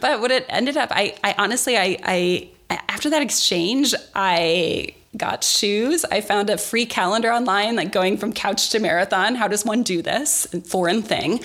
[0.00, 2.50] but what it ended up, I, I honestly, I, I,
[2.88, 6.04] after that exchange, I got shoes.
[6.04, 9.34] I found a free calendar online, like going from couch to marathon.
[9.34, 10.46] How does one do this?
[10.66, 11.40] Foreign thing.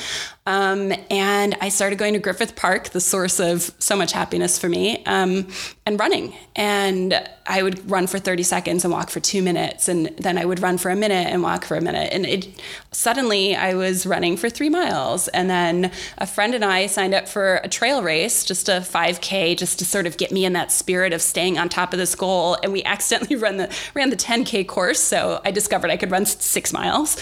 [0.48, 4.70] Um, and I started going to Griffith Park, the source of so much happiness for
[4.70, 5.50] me, um,
[5.86, 6.34] and running.
[6.56, 9.90] And I would run for 30 seconds and walk for two minutes.
[9.90, 12.14] And then I would run for a minute and walk for a minute.
[12.14, 12.48] And it
[12.94, 15.28] suddenly I was running for three miles.
[15.30, 19.58] And then a friend and I signed up for a trail race, just a 5K,
[19.58, 22.16] just to sort of get me in that spirit of staying on top of this
[22.16, 22.58] goal.
[22.64, 25.00] And we accidentally the ran the 10K course.
[25.00, 27.18] So I discovered I could run six miles.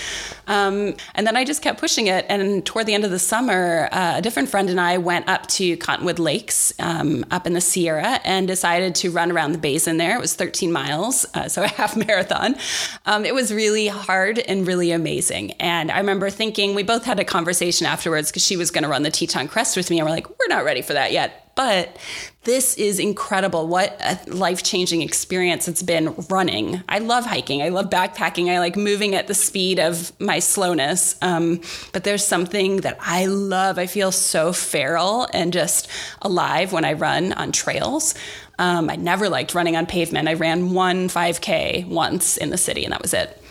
[0.47, 2.25] Um, and then I just kept pushing it.
[2.29, 5.47] And toward the end of the summer, uh, a different friend and I went up
[5.47, 9.97] to Cottonwood Lakes um, up in the Sierra and decided to run around the basin
[9.97, 10.15] there.
[10.15, 12.55] It was 13 miles, uh, so a half marathon.
[13.05, 15.51] Um, it was really hard and really amazing.
[15.53, 18.89] And I remember thinking, we both had a conversation afterwards because she was going to
[18.89, 19.99] run the Teton Crest with me.
[19.99, 21.53] And we're like, we're not ready for that yet.
[21.55, 21.95] But
[22.45, 23.67] this is incredible.
[23.67, 26.83] What a life changing experience it's been running.
[26.87, 27.61] I love hiking.
[27.61, 28.49] I love backpacking.
[28.49, 31.15] I like moving at the speed of my slowness.
[31.21, 33.77] Um, but there's something that I love.
[33.77, 35.87] I feel so feral and just
[36.21, 38.13] alive when I run on trails.
[38.59, 40.27] Um, I never liked running on pavement.
[40.27, 43.41] I ran one 5K once in the city, and that was it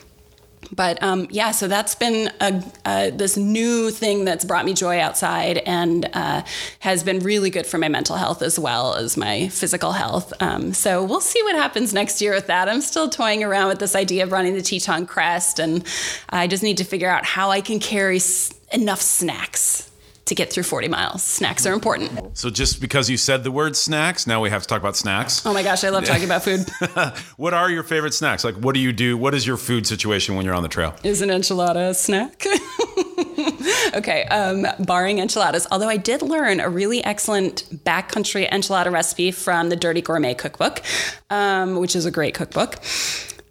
[0.72, 5.00] but um, yeah, so that's been a, uh, this new thing that's brought me joy
[5.00, 6.42] outside and uh,
[6.80, 10.32] has been really good for my mental health as well as my physical health.
[10.40, 12.68] Um, so we'll see what happens next year with that.
[12.68, 15.84] I'm still toying around with this idea of running the Teton Crest, and
[16.30, 19.90] I just need to figure out how I can carry s- enough snacks
[20.26, 21.22] to get through 40 miles.
[21.22, 22.36] Snacks are important.
[22.36, 25.44] So just because you said the word snacks, now we have to talk about snacks.
[25.44, 26.66] Oh my gosh, I love talking about food.
[27.36, 28.44] What are your favorite snacks?
[28.44, 29.16] Like, what do you do?
[29.16, 30.94] What is your food situation when you're on the trail?
[31.02, 32.46] Is an enchilada a snack?
[33.94, 35.66] okay, um, barring enchiladas.
[35.70, 40.82] Although I did learn a really excellent backcountry enchilada recipe from the Dirty Gourmet Cookbook,
[41.30, 42.76] um, which is a great cookbook.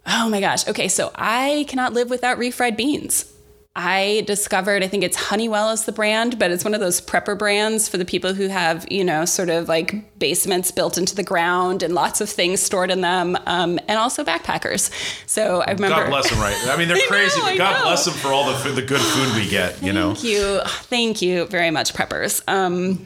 [0.06, 0.66] Oh my gosh.
[0.68, 3.33] Okay, so I cannot live without refried beans.
[3.76, 7.36] I discovered, I think it's Honeyville is the brand, but it's one of those prepper
[7.36, 11.24] brands for the people who have, you know, sort of like basements built into the
[11.24, 14.92] ground and lots of things stored in them, um, and also backpackers.
[15.26, 15.96] So I remember.
[15.96, 16.56] God bless them, right?
[16.68, 19.00] I mean, they're I crazy, know, but God bless them for all the the good
[19.00, 19.82] food we get.
[19.82, 20.60] You know, Thank you.
[20.64, 22.42] Thank you very much, preppers.
[22.46, 23.04] Um,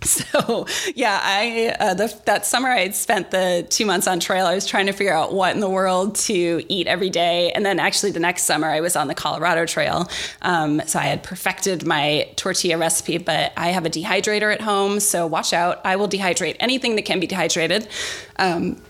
[0.02, 4.46] so yeah, I uh, the, that summer I had spent the two months on trail.
[4.46, 7.66] I was trying to figure out what in the world to eat every day, and
[7.66, 10.08] then actually the next summer I was on the Colorado Trail.
[10.42, 15.00] Um, so I had perfected my tortilla recipe, but I have a dehydrator at home,
[15.00, 15.80] so watch out.
[15.84, 17.88] I will dehydrate anything that can be dehydrated.
[18.36, 18.80] Um,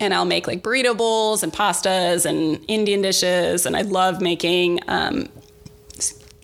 [0.00, 4.80] and I'll make like burrito bowls and pastas and Indian dishes, and I love making
[4.88, 5.28] um,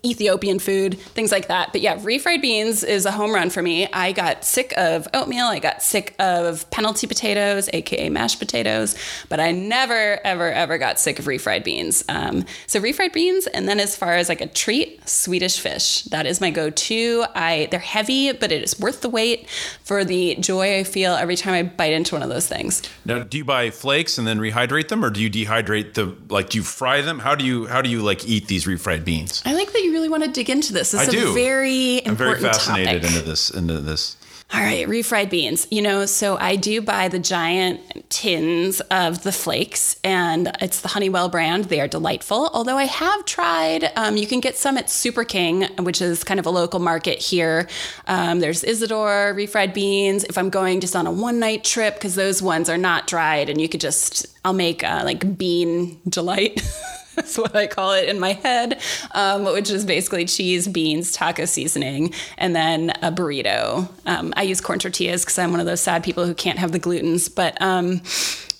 [0.05, 1.71] Ethiopian food, things like that.
[1.71, 3.87] But yeah, refried beans is a home run for me.
[3.91, 5.45] I got sick of oatmeal.
[5.45, 8.95] I got sick of penalty potatoes, aka mashed potatoes,
[9.27, 12.03] but I never, ever, ever got sick of refried beans.
[12.07, 16.03] Um, so refried beans, and then as far as like a treat, Swedish fish.
[16.03, 17.25] That is my go-to.
[17.35, 19.49] I they're heavy, but it is worth the wait
[19.83, 22.81] for the joy I feel every time I bite into one of those things.
[23.05, 26.49] now do you buy flakes and then rehydrate them, or do you dehydrate the like?
[26.49, 27.19] Do you fry them?
[27.19, 29.41] How do you how do you like eat these refried beans?
[29.45, 30.91] I like that you really want to dig into this.
[30.91, 31.29] This I is do.
[31.31, 33.17] a very I'm very important fascinated topic.
[33.17, 34.15] into this into this.
[34.51, 35.67] All right, refried beans.
[35.69, 40.87] You know, so I do buy the giant tins of the flakes, and it's the
[40.87, 41.65] Honeyville brand.
[41.65, 42.49] They are delightful.
[42.51, 46.39] Although I have tried, um, you can get some at Super King, which is kind
[46.39, 47.67] of a local market here.
[48.07, 50.23] Um, there's Isadora refried beans.
[50.23, 53.51] If I'm going just on a one night trip, because those ones are not dried,
[53.51, 56.59] and you could just, I'll make uh, like bean delight.
[57.15, 58.81] That's what I call it in my head,
[59.11, 63.89] um, which is basically cheese, beans, taco seasoning, and then a burrito.
[64.05, 66.71] Um, I use corn tortillas because I'm one of those sad people who can't have
[66.71, 67.33] the glutens.
[67.33, 68.01] But um,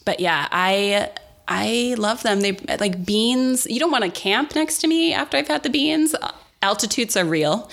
[0.06, 1.12] but yeah, I
[1.48, 2.42] I love them.
[2.42, 3.66] They like beans.
[3.68, 6.16] You don't want to camp next to me after I've had the beans.
[6.62, 7.70] Altitudes are real.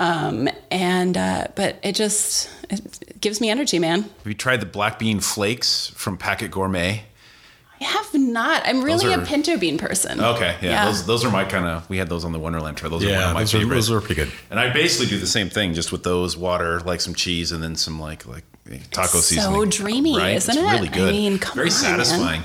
[0.00, 4.02] Um, and uh, but it just it gives me energy, man.
[4.02, 7.04] Have you tried the black bean flakes from Packit Gourmet?
[7.84, 8.62] I have not.
[8.66, 10.20] I'm really are- a pinto bean person.
[10.20, 10.84] Okay, yeah, Yeah.
[10.86, 11.88] Those those are my kind of.
[11.90, 12.90] We had those on the Wonderland trail.
[12.90, 14.32] Those are one Yeah, of my those are, those are pretty good.
[14.50, 17.62] and I basically do the same thing, just with those water, like some cheese, and
[17.62, 18.44] then some like like
[18.90, 20.36] taco It's so dreamy, right?
[20.36, 20.72] isn't it's it?
[20.72, 21.08] Really good.
[21.10, 22.04] I mean, come Very on, man.
[22.04, 22.42] satisfying.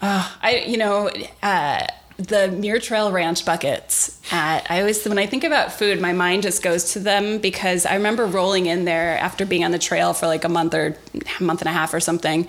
[0.00, 1.10] I, you know,
[1.42, 1.86] uh,
[2.18, 4.20] the Muir Trail Ranch buckets.
[4.32, 7.86] Uh, I always, when I think about food, my mind just goes to them because
[7.86, 10.96] I remember rolling in there after being on the trail for like a month or
[11.38, 12.48] a month and a half or something,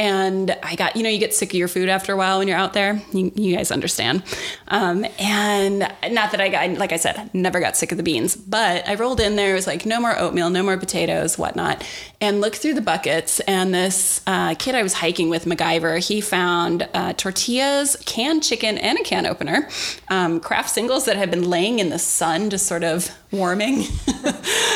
[0.00, 2.46] and I got, you know, you get sick of your food after a while when
[2.46, 3.02] you're out there.
[3.12, 4.22] You, you guys understand.
[4.68, 8.36] Um, and not that I got, like I said, never got sick of the beans,
[8.36, 9.52] but I rolled in there.
[9.52, 11.84] It was like, no more oatmeal, no more potatoes, whatnot.
[12.20, 13.40] And looked through the buckets.
[13.40, 18.78] And this uh, kid I was hiking with, MacGyver, he found uh, tortillas, canned chicken,
[18.78, 19.68] and a can opener,
[20.08, 23.78] um, Kraft Singles that had been laying in the sun, just sort of warming,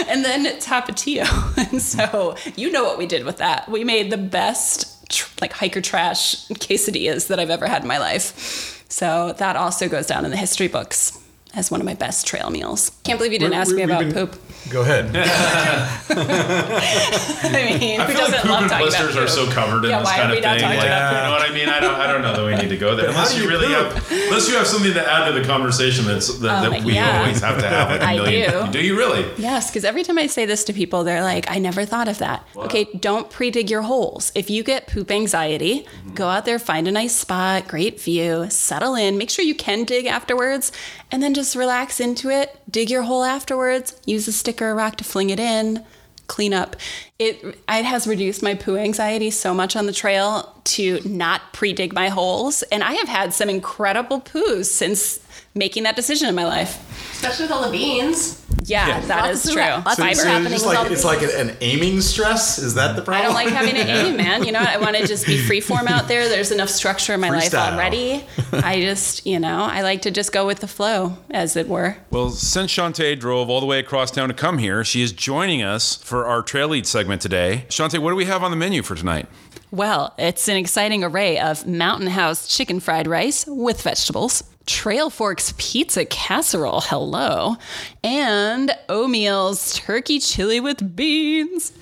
[0.08, 1.22] and then Tapatio.
[1.72, 3.68] And so you know what we did with that.
[3.68, 7.98] We made the best tr- like hiker trash quesadillas that I've ever had in my
[7.98, 8.84] life.
[8.88, 11.21] So that also goes down in the history books
[11.54, 12.90] as one of my best trail meals.
[13.04, 14.36] Can't believe you didn't We- ask we- me about been- poop.
[14.70, 15.06] Go ahead.
[16.12, 19.84] I mean, I who feel doesn't poop love and talking blisters about are so covered
[19.84, 20.62] in Yeah, this why kind are we of not thing.
[20.62, 21.68] talking Like, you know what I mean?
[21.68, 23.66] I don't, I don't know that we need to go there unless you you really
[23.66, 23.92] poop?
[23.94, 26.94] have, unless you have something to add to the conversation that's that, that Um, we
[26.94, 27.20] yeah.
[27.20, 27.90] always have to have.
[27.90, 28.66] Like a I million.
[28.66, 28.72] do.
[28.72, 29.26] Do you really?
[29.36, 32.18] Yes, because every time I say this to people, they're like, I never thought of
[32.18, 32.46] that.
[32.56, 34.30] Okay, don't pre dig your holes.
[34.34, 38.94] If you get poop anxiety, go out there, find a nice spot, great view, settle
[38.94, 40.70] in, make sure you can dig afterwards,
[41.12, 42.58] and then just relax into it.
[42.68, 45.84] Dig your hole afterwards, use a stick or a rock to fling it in.
[46.26, 46.76] Clean up.
[47.18, 51.92] It it has reduced my poo anxiety so much on the trail to not pre-dig
[51.92, 55.20] my holes, and I have had some incredible poos since
[55.54, 56.78] making that decision in my life.
[57.12, 58.41] Especially with all the beans.
[58.64, 59.60] Yeah, that Lots is true.
[59.60, 60.14] that- lots of Fiber.
[60.14, 62.58] So happening just like it's like an, an aiming stress.
[62.58, 63.22] Is that the problem?
[63.22, 64.44] I don't like having an aim, man.
[64.44, 66.28] You know, I want to just be free form out there.
[66.28, 68.24] There's enough structure in my life already.
[68.52, 71.96] I just, you know, I like to just go with the flow, as it were.
[72.10, 75.62] Well, since Shawnté drove all the way across town to come here, she is joining
[75.62, 77.66] us for our trail lead segment today.
[77.68, 79.26] Shawnté, what do we have on the menu for tonight?
[79.72, 85.54] Well, it's an exciting array of Mountain House chicken fried rice with vegetables, Trail Forks
[85.56, 87.56] pizza casserole, hello,
[88.04, 91.72] and O'Meal's turkey chili with beans.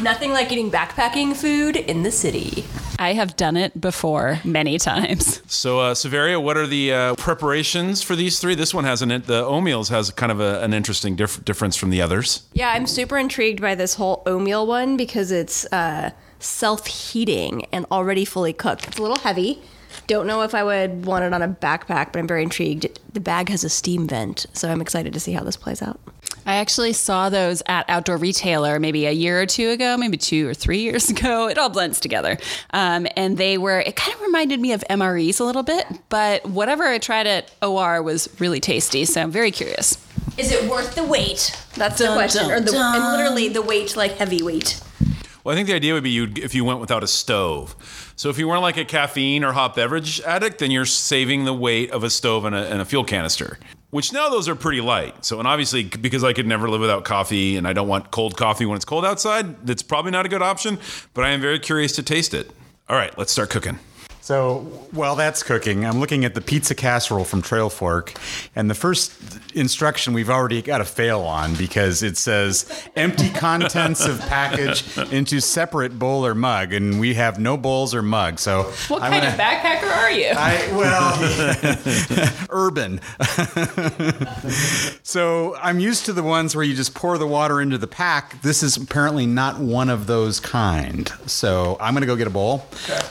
[0.00, 2.64] Nothing like eating backpacking food in the city.
[2.98, 5.42] I have done it before many times.
[5.46, 8.54] So, uh, Severia, what are the uh, preparations for these three?
[8.54, 11.90] This one has an the O'Meals has kind of a, an interesting dif- difference from
[11.90, 12.44] the others.
[12.54, 16.10] Yeah, I'm super intrigued by this whole oatmeal one because it's uh,
[16.44, 18.86] self heating and already fully cooked.
[18.88, 19.62] It's a little heavy.
[20.06, 22.98] Don't know if I would want it on a backpack, but I'm very intrigued.
[23.12, 26.00] The bag has a steam vent, so I'm excited to see how this plays out.
[26.46, 30.48] I actually saw those at Outdoor Retailer maybe a year or two ago, maybe two
[30.48, 31.48] or three years ago.
[31.48, 32.36] It all blends together.
[32.70, 36.44] Um, and they were, it kind of reminded me of MREs a little bit, but
[36.46, 39.04] whatever I tried at OR was really tasty.
[39.04, 39.96] So I'm very curious.
[40.36, 41.56] Is it worth the wait?
[41.76, 42.42] That's the question.
[42.42, 42.96] dun, or the, dun.
[42.96, 44.80] and literally the weight, like heavy weight.
[45.44, 47.76] Well, I think the idea would be you'd, if you went without a stove.
[48.16, 51.52] So if you weren't like a caffeine or hot beverage addict, then you're saving the
[51.52, 53.58] weight of a stove and a, and a fuel canister.
[53.90, 55.22] Which now those are pretty light.
[55.22, 58.38] So and obviously because I could never live without coffee and I don't want cold
[58.38, 60.78] coffee when it's cold outside, that's probably not a good option.
[61.12, 62.50] But I am very curious to taste it.
[62.88, 63.78] All right, let's start cooking.
[64.24, 64.60] So
[64.92, 68.14] while that's cooking, I'm looking at the pizza casserole from Trail Fork,
[68.56, 69.12] and the first
[69.54, 75.40] instruction we've already got a fail on because it says empty contents of package into
[75.40, 78.38] separate bowl or mug, and we have no bowls or mug.
[78.38, 80.32] So What I'm kind gonna- of backpacker are you?
[80.34, 83.02] I well, urban.
[85.02, 88.40] so I'm used to the ones where you just pour the water into the pack.
[88.40, 91.12] This is apparently not one of those kind.
[91.26, 92.64] So I'm gonna go get a bowl,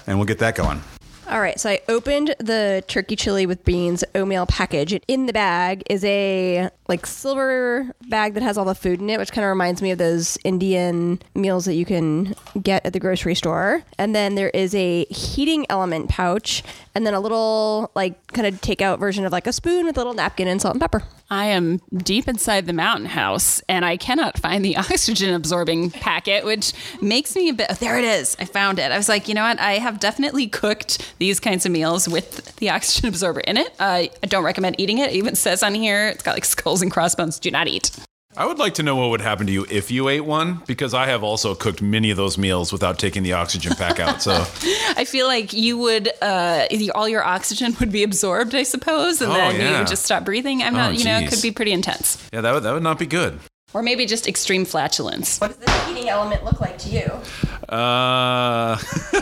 [0.08, 0.82] and we'll get that going.
[1.30, 5.00] All right, so I opened the turkey chili with beans oatmeal package.
[5.08, 9.18] In the bag is a like silver bag that has all the food in it,
[9.20, 13.00] which kind of reminds me of those Indian meals that you can get at the
[13.00, 13.84] grocery store.
[13.98, 16.62] And then there is a heating element pouch,
[16.96, 20.00] and then a little like kind of takeout version of like a spoon with a
[20.00, 21.04] little napkin and salt and pepper.
[21.30, 26.46] I am deep inside the mountain house and I cannot find the oxygen absorbing packet,
[26.46, 27.68] which makes me a bit.
[27.70, 28.36] oh, there it is.
[28.40, 28.92] I found it.
[28.92, 29.60] I was like, you know what?
[29.60, 33.70] I have definitely cooked these kinds of meals with the oxygen absorber in it.
[33.80, 35.12] Uh, I don't recommend eating it.
[35.12, 37.40] It even says on here, it's got like skulls and crossbones.
[37.40, 37.92] Do not eat.
[38.36, 40.94] I would like to know what would happen to you if you ate one, because
[40.96, 44.24] I have also cooked many of those meals without taking the oxygen pack out.
[44.24, 44.32] So
[44.98, 46.66] I feel like you would, uh,
[46.96, 50.26] all your oxygen would be absorbed, I suppose, and Oh, then you would just stop
[50.26, 50.64] breathing.
[50.64, 52.18] I'm Oh, not, you know, it could be pretty intense.
[52.34, 53.40] yeah, that would, that would not be good.
[53.74, 55.40] Or maybe just extreme flatulence.
[55.40, 57.12] What does the heating element look like to you?
[57.74, 58.78] Uh,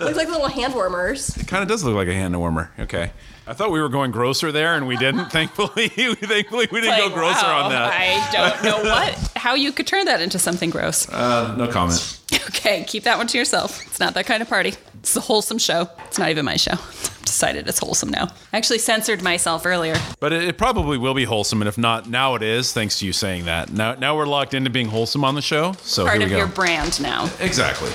[0.00, 1.36] Looks like little hand warmers.
[1.36, 2.70] it kind of does look like a hand warmer.
[2.78, 3.10] Okay.
[3.46, 5.26] I thought we were going grosser there, and we didn't.
[5.32, 7.92] thankfully, thankfully we didn't Like, go grosser wow, on that.
[7.92, 11.08] I don't know what, how you could turn that into something gross.
[11.08, 12.17] Uh, no comment.
[12.48, 13.84] Okay, keep that one to yourself.
[13.86, 14.74] It's not that kind of party.
[15.00, 15.88] It's a wholesome show.
[16.06, 16.72] It's not even my show.
[16.72, 18.28] I've decided it's wholesome now.
[18.52, 19.94] I actually censored myself earlier.
[20.18, 22.72] But it, it probably will be wholesome, and if not, now it is.
[22.72, 23.70] Thanks to you saying that.
[23.72, 25.72] Now, now we're locked into being wholesome on the show.
[25.82, 26.36] So Part of go.
[26.36, 27.30] your brand now.
[27.40, 27.90] exactly.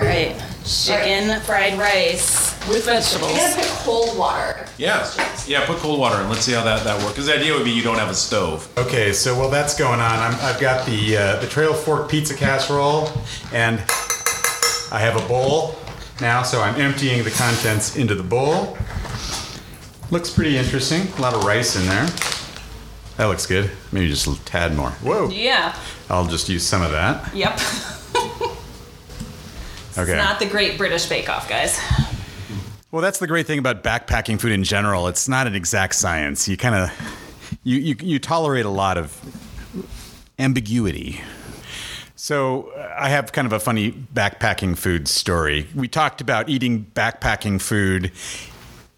[0.00, 2.56] All right, chicken fried rice.
[2.68, 3.32] with vegetables.
[3.56, 4.66] put cold water.
[4.76, 5.10] Yeah,
[5.46, 5.66] yeah.
[5.66, 6.28] Put cold water in.
[6.28, 7.12] Let's see how that that works.
[7.14, 8.68] Because the idea would be you don't have a stove.
[8.78, 12.34] Okay, so while that's going on, I'm, I've got the uh, the Trail Fork pizza
[12.34, 13.10] casserole,
[13.52, 13.80] and
[14.92, 15.76] I have a bowl
[16.20, 16.42] now.
[16.42, 18.76] So I'm emptying the contents into the bowl.
[20.12, 21.08] Looks pretty interesting.
[21.18, 22.06] A lot of rice in there.
[23.16, 23.70] That looks good.
[23.90, 24.90] Maybe just a tad more.
[25.02, 25.28] Whoa!
[25.28, 25.74] Yeah.
[26.08, 27.34] I'll just use some of that.
[27.34, 27.58] Yep.
[29.98, 30.16] Okay.
[30.16, 31.80] Not the Great British Bake Off, guys.
[32.92, 35.08] Well, that's the great thing about backpacking food in general.
[35.08, 36.48] It's not an exact science.
[36.48, 39.20] You kind of you, you you tolerate a lot of
[40.38, 41.20] ambiguity.
[42.14, 45.66] So uh, I have kind of a funny backpacking food story.
[45.74, 48.12] We talked about eating backpacking food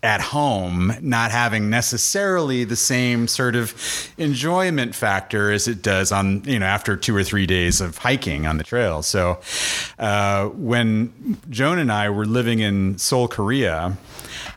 [0.03, 3.74] at home not having necessarily the same sort of
[4.16, 8.46] enjoyment factor as it does on you know after two or three days of hiking
[8.46, 9.38] on the trail so
[9.98, 13.96] uh, when joan and i were living in seoul korea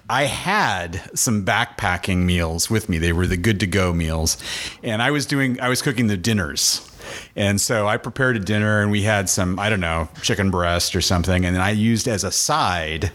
[0.09, 2.97] I had some backpacking meals with me.
[2.97, 4.37] They were the good to go meals.
[4.83, 6.87] And I was doing I was cooking the dinners.
[7.35, 10.95] And so I prepared a dinner and we had some, I don't know, chicken breast
[10.95, 11.45] or something.
[11.45, 13.11] And then I used as a side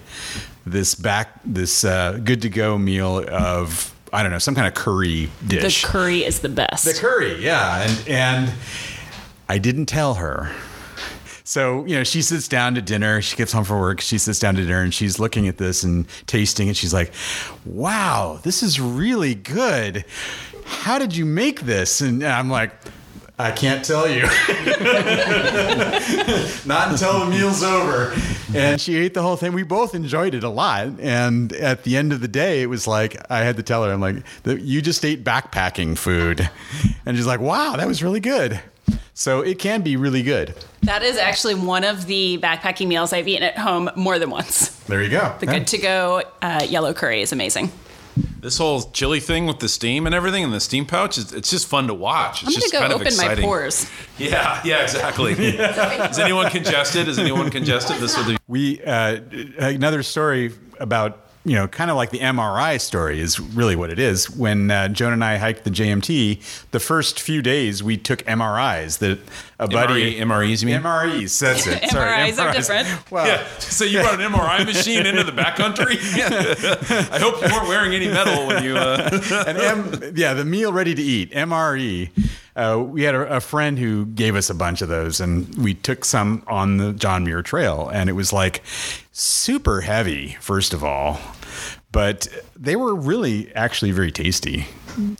[0.68, 4.74] this back, this uh, good to go meal of, I don't know, some kind of
[4.74, 5.82] curry dish.
[5.82, 6.84] The curry is the best.
[6.84, 7.82] The curry, yeah.
[7.82, 8.52] And and
[9.48, 10.54] I didn't tell her.
[11.48, 13.22] So, you know, she sits down to dinner.
[13.22, 14.02] She gets home from work.
[14.02, 16.76] She sits down to dinner and she's looking at this and tasting it.
[16.76, 17.10] She's like,
[17.64, 20.04] wow, this is really good.
[20.66, 22.02] How did you make this?
[22.02, 22.72] And I'm like,
[23.38, 24.22] I can't tell you.
[26.66, 28.14] Not until the meal's over.
[28.54, 29.52] And she ate the whole thing.
[29.52, 30.88] We both enjoyed it a lot.
[31.00, 33.92] And at the end of the day, it was like, I had to tell her,
[33.92, 36.48] I'm like, you just ate backpacking food.
[37.04, 38.60] And she's like, wow, that was really good.
[39.14, 40.54] So it can be really good.
[40.82, 44.70] that is actually one of the backpacking meals I've eaten at home more than once.
[44.88, 45.34] There you go.
[45.40, 47.70] The good to go uh, yellow curry is amazing.
[48.40, 51.50] This whole chili thing with the steam and everything and the steam pouch, it's, it's
[51.50, 52.42] just fun to watch.
[52.42, 53.90] It's I'm gonna just go kind of open my pores.
[54.18, 55.32] Yeah, yeah, exactly.
[55.38, 57.06] Is anyone congested?
[57.06, 57.98] Is anyone congested?
[57.98, 58.36] This will be.
[58.48, 59.20] We uh,
[59.58, 64.00] another story about you know kind of like the MRI story is really what it
[64.00, 64.28] is.
[64.28, 68.98] When uh, Joan and I hiked the JMT, the first few days we took MRIs.
[68.98, 69.18] That
[69.58, 70.80] a buddy MRE MREs, you mean?
[70.80, 71.40] MREs.
[71.40, 71.84] That's it.
[71.90, 73.10] Sorry, MRIs are different.
[73.10, 73.46] Well, Yeah.
[73.58, 75.98] So you brought an MRI machine into the backcountry?
[77.12, 78.76] I hope you weren't wearing any metal when you.
[78.76, 79.10] Uh...
[79.46, 82.10] an M, yeah, the meal ready to eat MRE.
[82.54, 85.74] Uh, we had a, a friend who gave us a bunch of those, and we
[85.74, 88.62] took some on the John Muir Trail, and it was like
[89.12, 91.20] super heavy, first of all,
[91.92, 94.66] but they were really actually very tasty.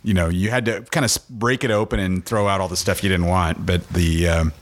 [0.03, 2.77] You know, you had to kind of break it open and throw out all the
[2.77, 4.53] stuff you didn't want, but the um,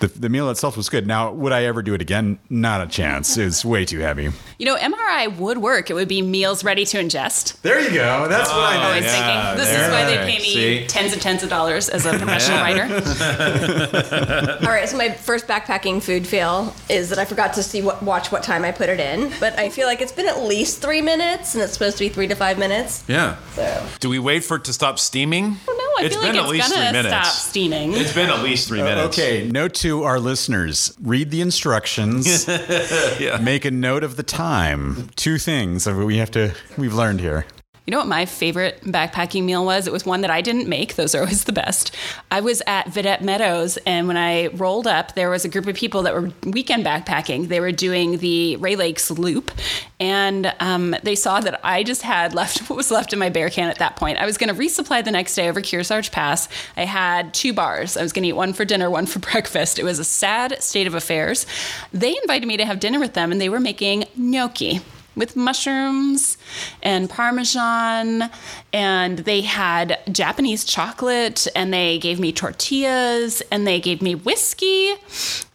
[0.00, 1.06] the, the meal itself was good.
[1.06, 2.38] Now, would I ever do it again?
[2.50, 3.36] Not a chance.
[3.36, 4.30] It's way too heavy.
[4.58, 5.90] You know, MRI would work.
[5.90, 7.60] It would be meals ready to ingest.
[7.62, 8.26] There you go.
[8.28, 8.96] That's what I'm oh, meant.
[8.96, 10.86] was yeah, thinking, this is why they pay me See?
[10.86, 12.62] tens and tens of dollars as a professional Yeah.
[12.62, 14.56] writer.
[14.66, 18.02] All right, so my first backpacking food fail is that I forgot to see what
[18.02, 20.80] watch what time I put it in, but I feel like it's been at least
[20.82, 23.04] three minutes, and it's supposed to be three to five minutes.
[23.08, 23.36] Yeah.
[23.54, 25.50] So Do we wait for it to stop steaming?
[25.68, 27.08] No, I It's feel been like at it's least gonna three minutes.
[27.28, 27.92] stop steaming.
[27.94, 29.18] It's been at least three uh, minutes.
[29.18, 32.46] Okay, note to our listeners read the instructions,
[33.40, 35.08] make a note of the time.
[35.16, 37.44] Two things that we have to, we've learned here.
[37.86, 39.86] You know what my favorite backpacking meal was?
[39.86, 40.96] It was one that I didn't make.
[40.96, 41.96] Those are always the best.
[42.30, 45.74] I was at Vidette Meadows, and when I rolled up, there was a group of
[45.74, 47.48] people that were weekend backpacking.
[47.48, 49.50] They were doing the Rae Lakes Loop,
[49.98, 53.48] and um, they saw that I just had left what was left in my bear
[53.48, 54.18] can at that point.
[54.18, 56.48] I was going to resupply the next day over Kearsarge Pass.
[56.76, 57.96] I had two bars.
[57.96, 59.78] I was going to eat one for dinner, one for breakfast.
[59.78, 61.46] It was a sad state of affairs.
[61.92, 64.80] They invited me to have dinner with them, and they were making gnocchi
[65.16, 66.38] with mushrooms
[66.82, 68.30] and parmesan
[68.72, 74.92] and they had japanese chocolate and they gave me tortillas and they gave me whiskey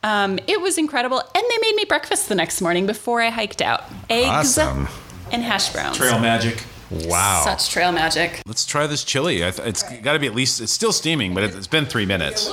[0.03, 3.61] um, it was incredible and they made me breakfast the next morning before i hiked
[3.61, 4.87] out eggs Awesome.
[5.31, 6.63] and hash browns Trail magic.
[6.91, 7.41] Wow.
[7.45, 9.41] such trail magic Let's try this chili.
[9.41, 10.61] It's got to be at least.
[10.61, 12.45] It's still steaming, but it- it's been three minutes.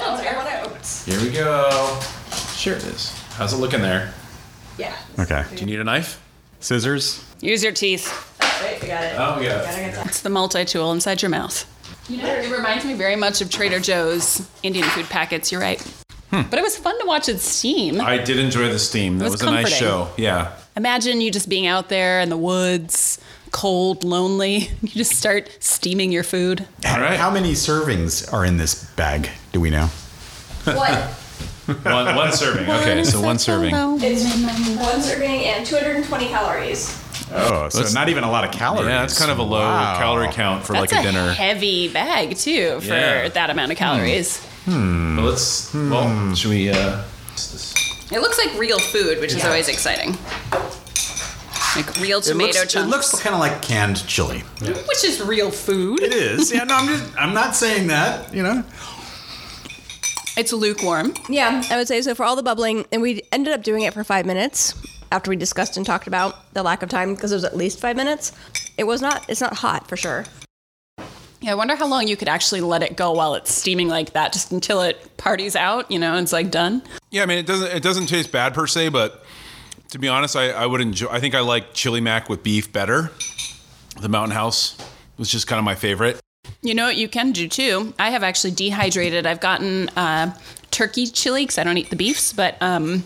[1.05, 2.01] Here we go.
[2.57, 3.11] Sure it is.
[3.37, 4.15] How's it looking there?
[4.79, 5.45] yeah, okay.
[5.51, 6.19] Do you need a knife?
[6.63, 7.25] Scissors.
[7.41, 9.15] use your teeth right, we got it.
[9.19, 10.05] Oh yeah.
[10.05, 11.69] it's the multi-tool inside your mouth
[12.09, 15.81] you know it reminds me very much of trader joe's indian food packets you're right
[16.31, 16.43] hmm.
[16.51, 19.19] but it was fun to watch it steam I did enjoy the steam.
[19.19, 20.11] That was was, a nice show.
[20.17, 20.53] Yeah.
[20.77, 23.19] Imagine you just being out there in the woods,
[23.51, 24.69] cold, lonely.
[24.83, 26.67] You just start steaming your food.
[26.87, 27.19] All right.
[27.19, 29.31] How many servings are in this bag?
[29.53, 29.87] Do we know?
[30.65, 31.19] What?
[31.83, 32.69] one, one serving.
[32.69, 33.75] Okay, so one serving.
[33.75, 36.99] It's one serving and 220 calories.
[37.35, 38.89] Oh, so That's- not even a lot of calories.
[38.89, 39.97] Yeah, it's kind of a low Wow.
[39.99, 41.33] calorie count for That's like a dinner.
[41.33, 43.29] heavy bag too for Yeah.
[43.29, 44.41] that amount of calories.
[44.67, 45.73] But let's.
[45.75, 46.71] Well, should we?
[46.71, 46.99] Uh,
[47.31, 47.75] what's this?
[48.13, 50.17] It looks like real food, which is always exciting.
[51.75, 54.41] Like real It tomato looks, chunks, it looks kind of like canned chili.
[54.61, 56.03] which is real food.
[56.03, 56.53] It is.
[56.53, 57.05] Yeah, no, I'm just.
[57.17, 58.33] I'm not saying that.
[58.35, 58.63] You know.
[60.37, 61.15] It's lukewarm.
[61.29, 63.93] Yeah, I would say so for all the bubbling, and we ended up doing it
[63.93, 64.75] for five minutes
[65.11, 67.81] after we discussed and talked about the lack of time because it was at least
[67.81, 68.33] five minutes.
[68.79, 69.29] It was not.
[69.29, 70.25] It's not hot for sure.
[71.43, 74.13] Yeah, I wonder how long you could actually let it go while it's steaming like
[74.13, 75.91] that, just until it parties out.
[75.91, 76.83] You know, it's like done.
[77.11, 79.25] Yeah, I mean, it doesn't it doesn't taste bad per se, but
[79.91, 81.09] to be honest, I, I would enjoy.
[81.09, 83.11] I think I like chili mac with beef better.
[84.01, 84.79] The Mountain House
[85.19, 86.19] was just kind of my favorite.
[86.65, 87.93] You know what you can do too?
[87.99, 89.27] I have actually dehydrated.
[89.27, 90.33] I've gotten uh,
[90.71, 93.03] turkey chili because I don't eat the beefs, but um,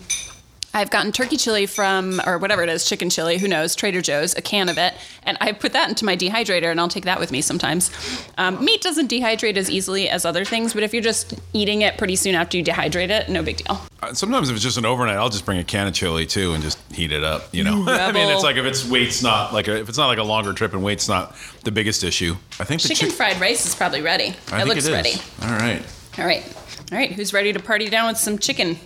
[0.73, 4.35] I've gotten turkey chili from, or whatever it is, chicken chili, who knows, Trader Joe's,
[4.35, 4.93] a can of it.
[5.23, 7.89] And I put that into my dehydrator and I'll take that with me sometimes.
[8.37, 11.97] Um, meat doesn't dehydrate as easily as other things, but if you're just eating it
[11.97, 13.81] pretty soon after you dehydrate it, no big deal.
[14.03, 16.53] Uh, Sometimes if it's just an overnight, I'll just bring a can of chili too
[16.53, 17.53] and just heat it up.
[17.55, 20.07] You know, I mean, it's like if it's weight's not like a, if it's not
[20.07, 22.35] like a longer trip and weight's not the biggest issue.
[22.59, 24.35] I think the Chicken chick- fried rice is probably ready.
[24.51, 25.13] I it looks it ready.
[25.41, 25.81] All right.
[26.19, 26.45] All right.
[26.91, 27.11] All right.
[27.11, 28.77] Who's ready to party down with some chicken?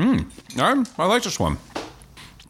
[0.00, 1.58] I'm, I like this one.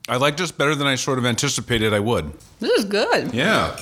[0.09, 2.33] I like this better than I sort of anticipated I would.
[2.59, 3.33] This is good.
[3.33, 3.77] Yeah.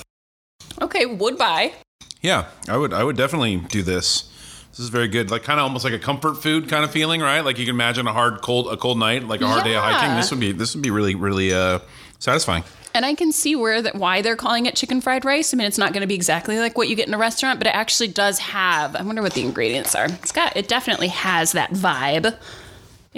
[0.80, 1.72] Okay, would buy.
[2.20, 4.22] Yeah, I would I would definitely do this.
[4.70, 5.30] This is very good.
[5.30, 7.40] Like kind of almost like a comfort food kind of feeling, right?
[7.40, 9.82] Like you can imagine a hard cold a cold night, like a hard day of
[9.82, 10.16] hiking.
[10.16, 11.80] This would be this would be really really uh
[12.18, 12.64] satisfying.
[12.94, 15.52] And I can see where that why they're calling it chicken fried rice.
[15.52, 17.60] I mean, it's not going to be exactly like what you get in a restaurant,
[17.60, 18.96] but it actually does have.
[18.96, 20.06] I wonder what the ingredients are.
[20.06, 20.56] It's got.
[20.56, 22.36] It definitely has that vibe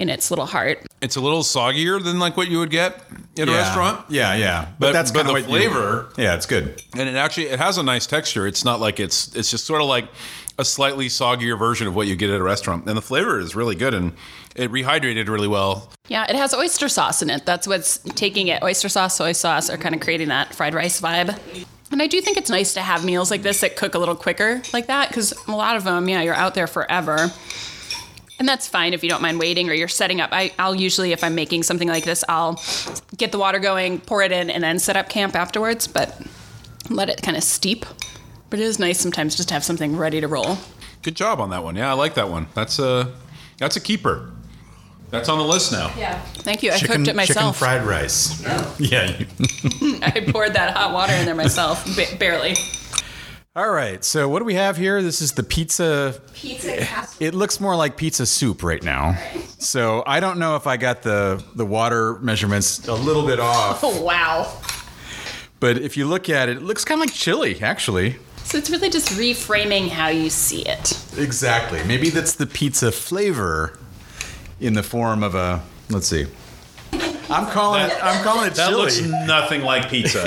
[0.01, 0.85] in its little heart.
[1.01, 3.01] It's a little soggier than like what you would get
[3.37, 4.03] at a restaurant.
[4.09, 4.65] Yeah, yeah.
[4.79, 6.81] But, But- that's but the what you- flavor- yeah, it's good.
[6.97, 8.47] And it actually it has a nice texture.
[8.47, 10.09] It's not like it's it's just sort of like
[10.59, 12.85] a slightly soggier version of what you get at a restaurant.
[12.87, 14.13] And the flavor is really good and
[14.55, 15.89] it rehydrated really well.
[16.07, 17.45] Yeah, it has oyster sauce in it.
[17.45, 18.61] That's what's taking it.
[18.61, 21.37] Oyster sauce, soy sauce are kind of creating that fried rice vibe.
[21.91, 24.15] And I do think it's nice to have meals like this that cook a little
[24.15, 27.31] quicker like that because a lot of them, yeah, you're out there forever.
[28.41, 30.31] And that's fine if you don't mind waiting or you're setting up.
[30.33, 32.59] I, I'll usually, if I'm making something like this, I'll
[33.15, 36.19] get the water going, pour it in, and then set up camp afterwards, but
[36.89, 37.85] let it kind of steep.
[38.49, 40.57] But it is nice sometimes just to have something ready to roll.
[41.03, 41.75] Good job on that one.
[41.75, 42.47] Yeah, I like that one.
[42.55, 43.13] That's a
[43.59, 44.31] that's a keeper.
[45.11, 45.93] That's on the list now.
[45.95, 46.19] Yeah.
[46.21, 46.71] Thank you.
[46.71, 47.27] I Chicken, cooked it myself.
[47.27, 47.57] chicken myself.
[47.57, 48.43] fried rice.
[48.47, 48.75] Oh.
[48.79, 49.19] Yeah.
[49.19, 49.27] you-
[50.01, 52.55] I poured that hot water in there myself, ba- barely.
[53.53, 54.01] All right.
[54.05, 55.01] So what do we have here?
[55.03, 56.21] This is the pizza.
[56.33, 57.27] Pizza casserole.
[57.27, 59.17] It looks more like pizza soup right now.
[59.59, 63.81] So I don't know if I got the the water measurements a little bit off.
[63.91, 64.57] Oh, wow.
[65.59, 68.15] But if you look at it, it looks kind of like chili, actually.
[68.45, 70.97] So it's really just reframing how you see it.
[71.17, 71.83] Exactly.
[71.83, 73.77] Maybe that's the pizza flavor
[74.61, 75.61] in the form of a.
[75.89, 76.25] Let's see.
[77.31, 77.93] I'm calling it.
[78.03, 78.81] I'm calling it That chili.
[78.81, 80.19] looks nothing like pizza.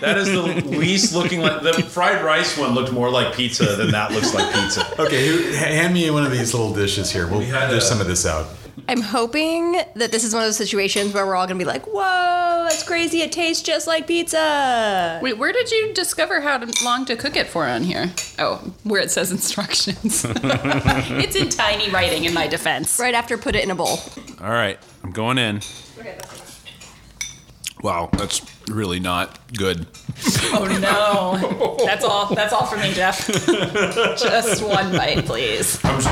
[0.00, 3.90] that is the least looking like the fried rice one looked more like pizza than
[3.92, 4.86] that looks like pizza.
[5.00, 7.26] Okay, hand me one of these little dishes here.
[7.26, 8.46] We'll had dish a- some of this out.
[8.88, 11.86] I'm hoping that this is one of those situations where we're all gonna be like,
[11.86, 13.20] "Whoa, that's crazy!
[13.22, 17.34] It tastes just like pizza." Wait, where did you discover how to, long to cook
[17.36, 18.12] it for on here?
[18.38, 20.24] Oh, where it says instructions.
[20.34, 23.00] it's in tiny writing in my defense.
[23.00, 23.98] Right after, put it in a bowl.
[24.40, 25.62] All right, I'm going in.
[27.82, 29.86] Wow, that's really not good.
[30.52, 31.84] Oh no.
[31.84, 33.26] That's all that's all for me, Jeff.
[33.26, 35.78] just one bite, please.
[35.84, 36.06] I'm s-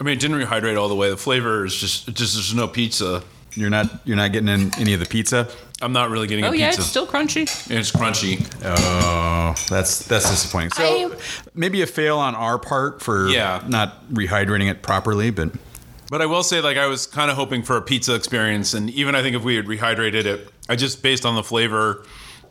[0.00, 1.10] I mean, it didn't rehydrate all the way.
[1.10, 3.22] The flavor is just, just there's no pizza.
[3.54, 3.86] You're not.
[4.04, 5.48] You're not getting in any of the pizza.
[5.82, 6.80] I'm not really getting Oh a yeah, pizza.
[6.82, 7.42] it's still crunchy.
[7.70, 8.44] it's crunchy.
[8.64, 10.70] Oh, that's that's disappointing.
[10.72, 11.16] So I-
[11.54, 13.62] maybe a fail on our part for Yeah.
[13.66, 15.50] not rehydrating it properly, but
[16.10, 18.88] But I will say, like, I was kind of hoping for a pizza experience, and
[18.90, 22.04] even I think if we had rehydrated it, I just based on the flavor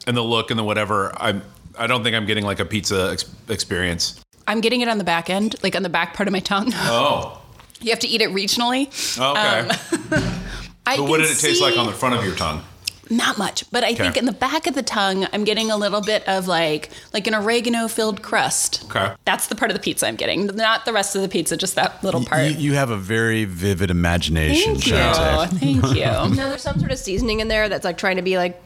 [0.06, 1.42] and the look and the whatever, I'm
[1.78, 4.20] I don't think I'm getting like a pizza ex- experience.
[4.48, 6.72] I'm getting it on the back end, like on the back part of my tongue.
[6.76, 7.42] Oh,
[7.82, 8.88] You have to eat it regionally.
[9.20, 9.60] okay.
[9.60, 10.34] Um,
[10.88, 12.64] I but what did it taste like on the front of your tongue?
[13.10, 16.02] Not much, but I think in the back of the tongue, I'm getting a little
[16.02, 18.86] bit of like like an oregano filled crust.
[18.86, 19.14] Okay.
[19.26, 21.76] That's the part of the pizza I'm getting, not the rest of the pizza, just
[21.76, 22.52] that little part.
[22.56, 24.94] you have a very vivid imagination, Thank you.
[24.94, 25.60] Shawnté.
[25.60, 26.36] Thank you.
[26.36, 28.62] No, there's some sort of seasoning in there that's like trying to be like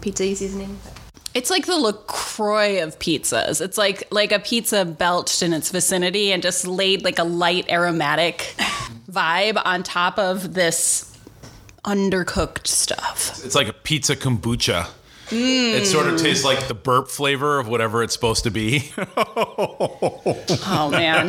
[0.00, 0.78] pizza seasoning.
[1.34, 3.60] It's like the LaCroix of pizzas.
[3.60, 7.68] It's like like a pizza belched in its vicinity and just laid like a light
[7.70, 8.54] aromatic
[9.10, 11.13] vibe on top of this
[11.84, 13.44] undercooked stuff.
[13.44, 14.88] It's like a pizza kombucha.
[15.30, 16.22] It sort of mm.
[16.22, 18.92] tastes like the burp flavor of whatever it's supposed to be.
[20.66, 21.28] Oh man.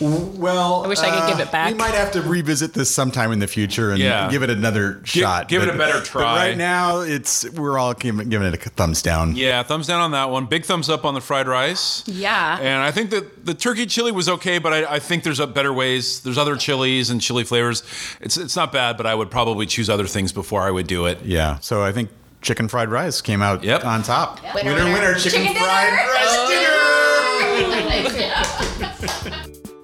[0.00, 1.72] Well, I wish I could give it uh, back.
[1.72, 4.30] We might have to revisit this sometime in the future and Yeah.
[4.30, 5.48] give it another shot.
[5.48, 6.48] give it a better but try.
[6.48, 9.36] right now, it's we're all giving, giving it a thumbs down.
[9.36, 10.46] yeah, thumbs down on that one.
[10.46, 12.04] Big thumbs up on the fried rice.
[12.06, 12.58] Yeah.
[12.60, 15.46] And I think that the turkey chili was okay, but I, I think there's a
[15.46, 16.20] better ways.
[16.20, 17.82] There's other chilies and chili flavors.
[18.20, 21.06] It's it's not bad, but I would probably choose other things before I would do
[21.06, 21.22] it.
[21.22, 21.58] Yeah.
[21.60, 22.10] So I think
[22.40, 23.84] chicken fried rice came out Yep.
[23.84, 24.40] on top.
[24.54, 24.92] Winner, winner, winner.
[24.94, 26.12] winner, chicken, Chicken fried dinner.
[26.12, 26.76] rice dinner.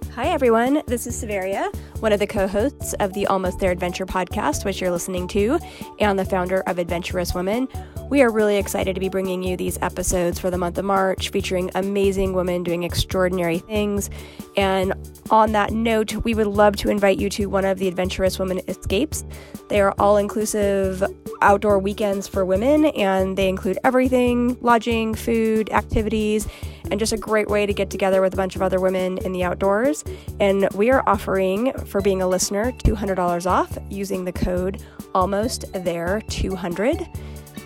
[0.15, 0.83] Hi, everyone.
[0.87, 1.71] This is Severia,
[2.01, 5.59] one of the co hosts of the Almost There Adventure podcast, which you're listening to,
[5.99, 7.69] and the founder of Adventurous Women.
[8.11, 11.31] We are really excited to be bringing you these episodes for the month of March,
[11.31, 14.11] featuring amazing women doing extraordinary things.
[14.57, 14.95] And
[15.31, 18.61] on that note, we would love to invite you to one of the Adventurous Women
[18.69, 19.25] Escapes.
[19.69, 21.03] They are all inclusive
[21.43, 26.47] outdoor weekends for women, and they include everything lodging, food, activities,
[26.91, 29.33] and just a great way to get together with a bunch of other women in
[29.33, 30.05] the outdoors.
[30.41, 34.83] And we are offering, for being a listener, $200 off using the code
[35.15, 37.09] almost there 200.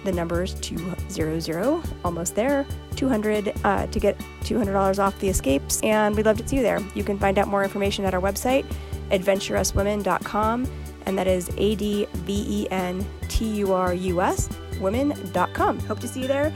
[0.04, 2.64] The number is 200, almost there,
[2.96, 5.80] 200 uh, to get $200 off the escapes.
[5.82, 6.80] And we'd love to see you there.
[6.94, 8.64] You can find out more information at our website,
[9.10, 10.70] adventurouswomen.com.
[11.06, 14.48] And that is A D V E N T U R U S,
[14.80, 15.80] women.com.
[15.80, 16.52] Hope to see you there.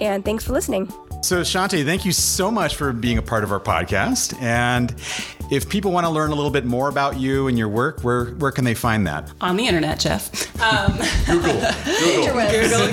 [0.00, 0.86] And thanks for listening.
[1.22, 4.40] So, Shawnté, thank you so much for being a part of our podcast.
[4.40, 4.94] And
[5.50, 8.26] if people want to learn a little bit more about you and your work, where
[8.36, 9.30] where can they find that?
[9.40, 10.46] On the internet, Jeff.
[10.60, 10.92] Um,
[11.26, 11.52] Google,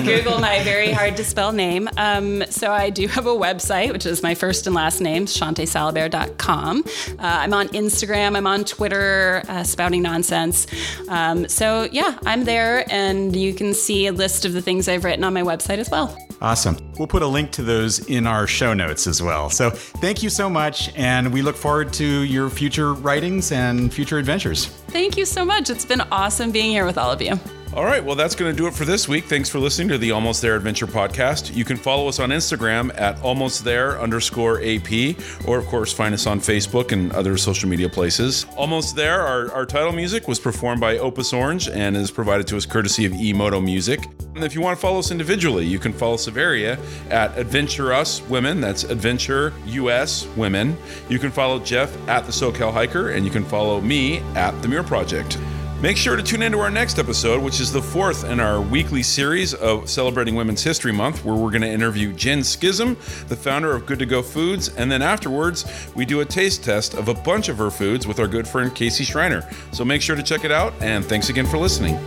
[0.04, 1.88] Google my very hard to spell name.
[1.96, 6.84] Um, so I do have a website, which is my first and last name, shawntesalabert.com.
[6.86, 8.36] Uh, I'm on Instagram.
[8.36, 10.66] I'm on Twitter, uh, spouting nonsense.
[11.08, 15.04] Um, so yeah, I'm there, and you can see a list of the things I've
[15.04, 16.16] written on my website as well.
[16.40, 16.76] Awesome.
[16.98, 19.50] We'll put a link to those in our show notes as well.
[19.50, 20.92] So, thank you so much.
[20.96, 24.66] And we look forward to your future writings and future adventures.
[24.66, 25.70] Thank you so much.
[25.70, 27.38] It's been awesome being here with all of you.
[27.74, 29.24] All right, well, that's going to do it for this week.
[29.24, 31.52] Thanks for listening to the Almost There Adventure podcast.
[31.56, 35.16] You can follow us on Instagram at almost there underscore AP,
[35.48, 38.46] or of course, find us on Facebook and other social media places.
[38.56, 42.56] Almost There, our, our title music was performed by Opus Orange and is provided to
[42.56, 44.06] us courtesy of Emoto Music.
[44.36, 46.78] And if you want to follow us individually, you can follow Severia
[47.10, 48.60] at Adventure Us Women.
[48.60, 50.76] That's Adventure US Women.
[51.08, 54.68] You can follow Jeff at the SoCal Hiker, and you can follow me at the
[54.68, 55.38] Muir Project.
[55.84, 59.02] Make sure to tune into our next episode, which is the fourth in our weekly
[59.02, 62.96] series of celebrating Women's History Month, where we're going to interview Jen Scism,
[63.28, 64.70] the founder of Good to Go Foods.
[64.76, 68.18] And then afterwards, we do a taste test of a bunch of her foods with
[68.18, 69.46] our good friend Casey Schreiner.
[69.72, 71.98] So make sure to check it out, and thanks again for listening.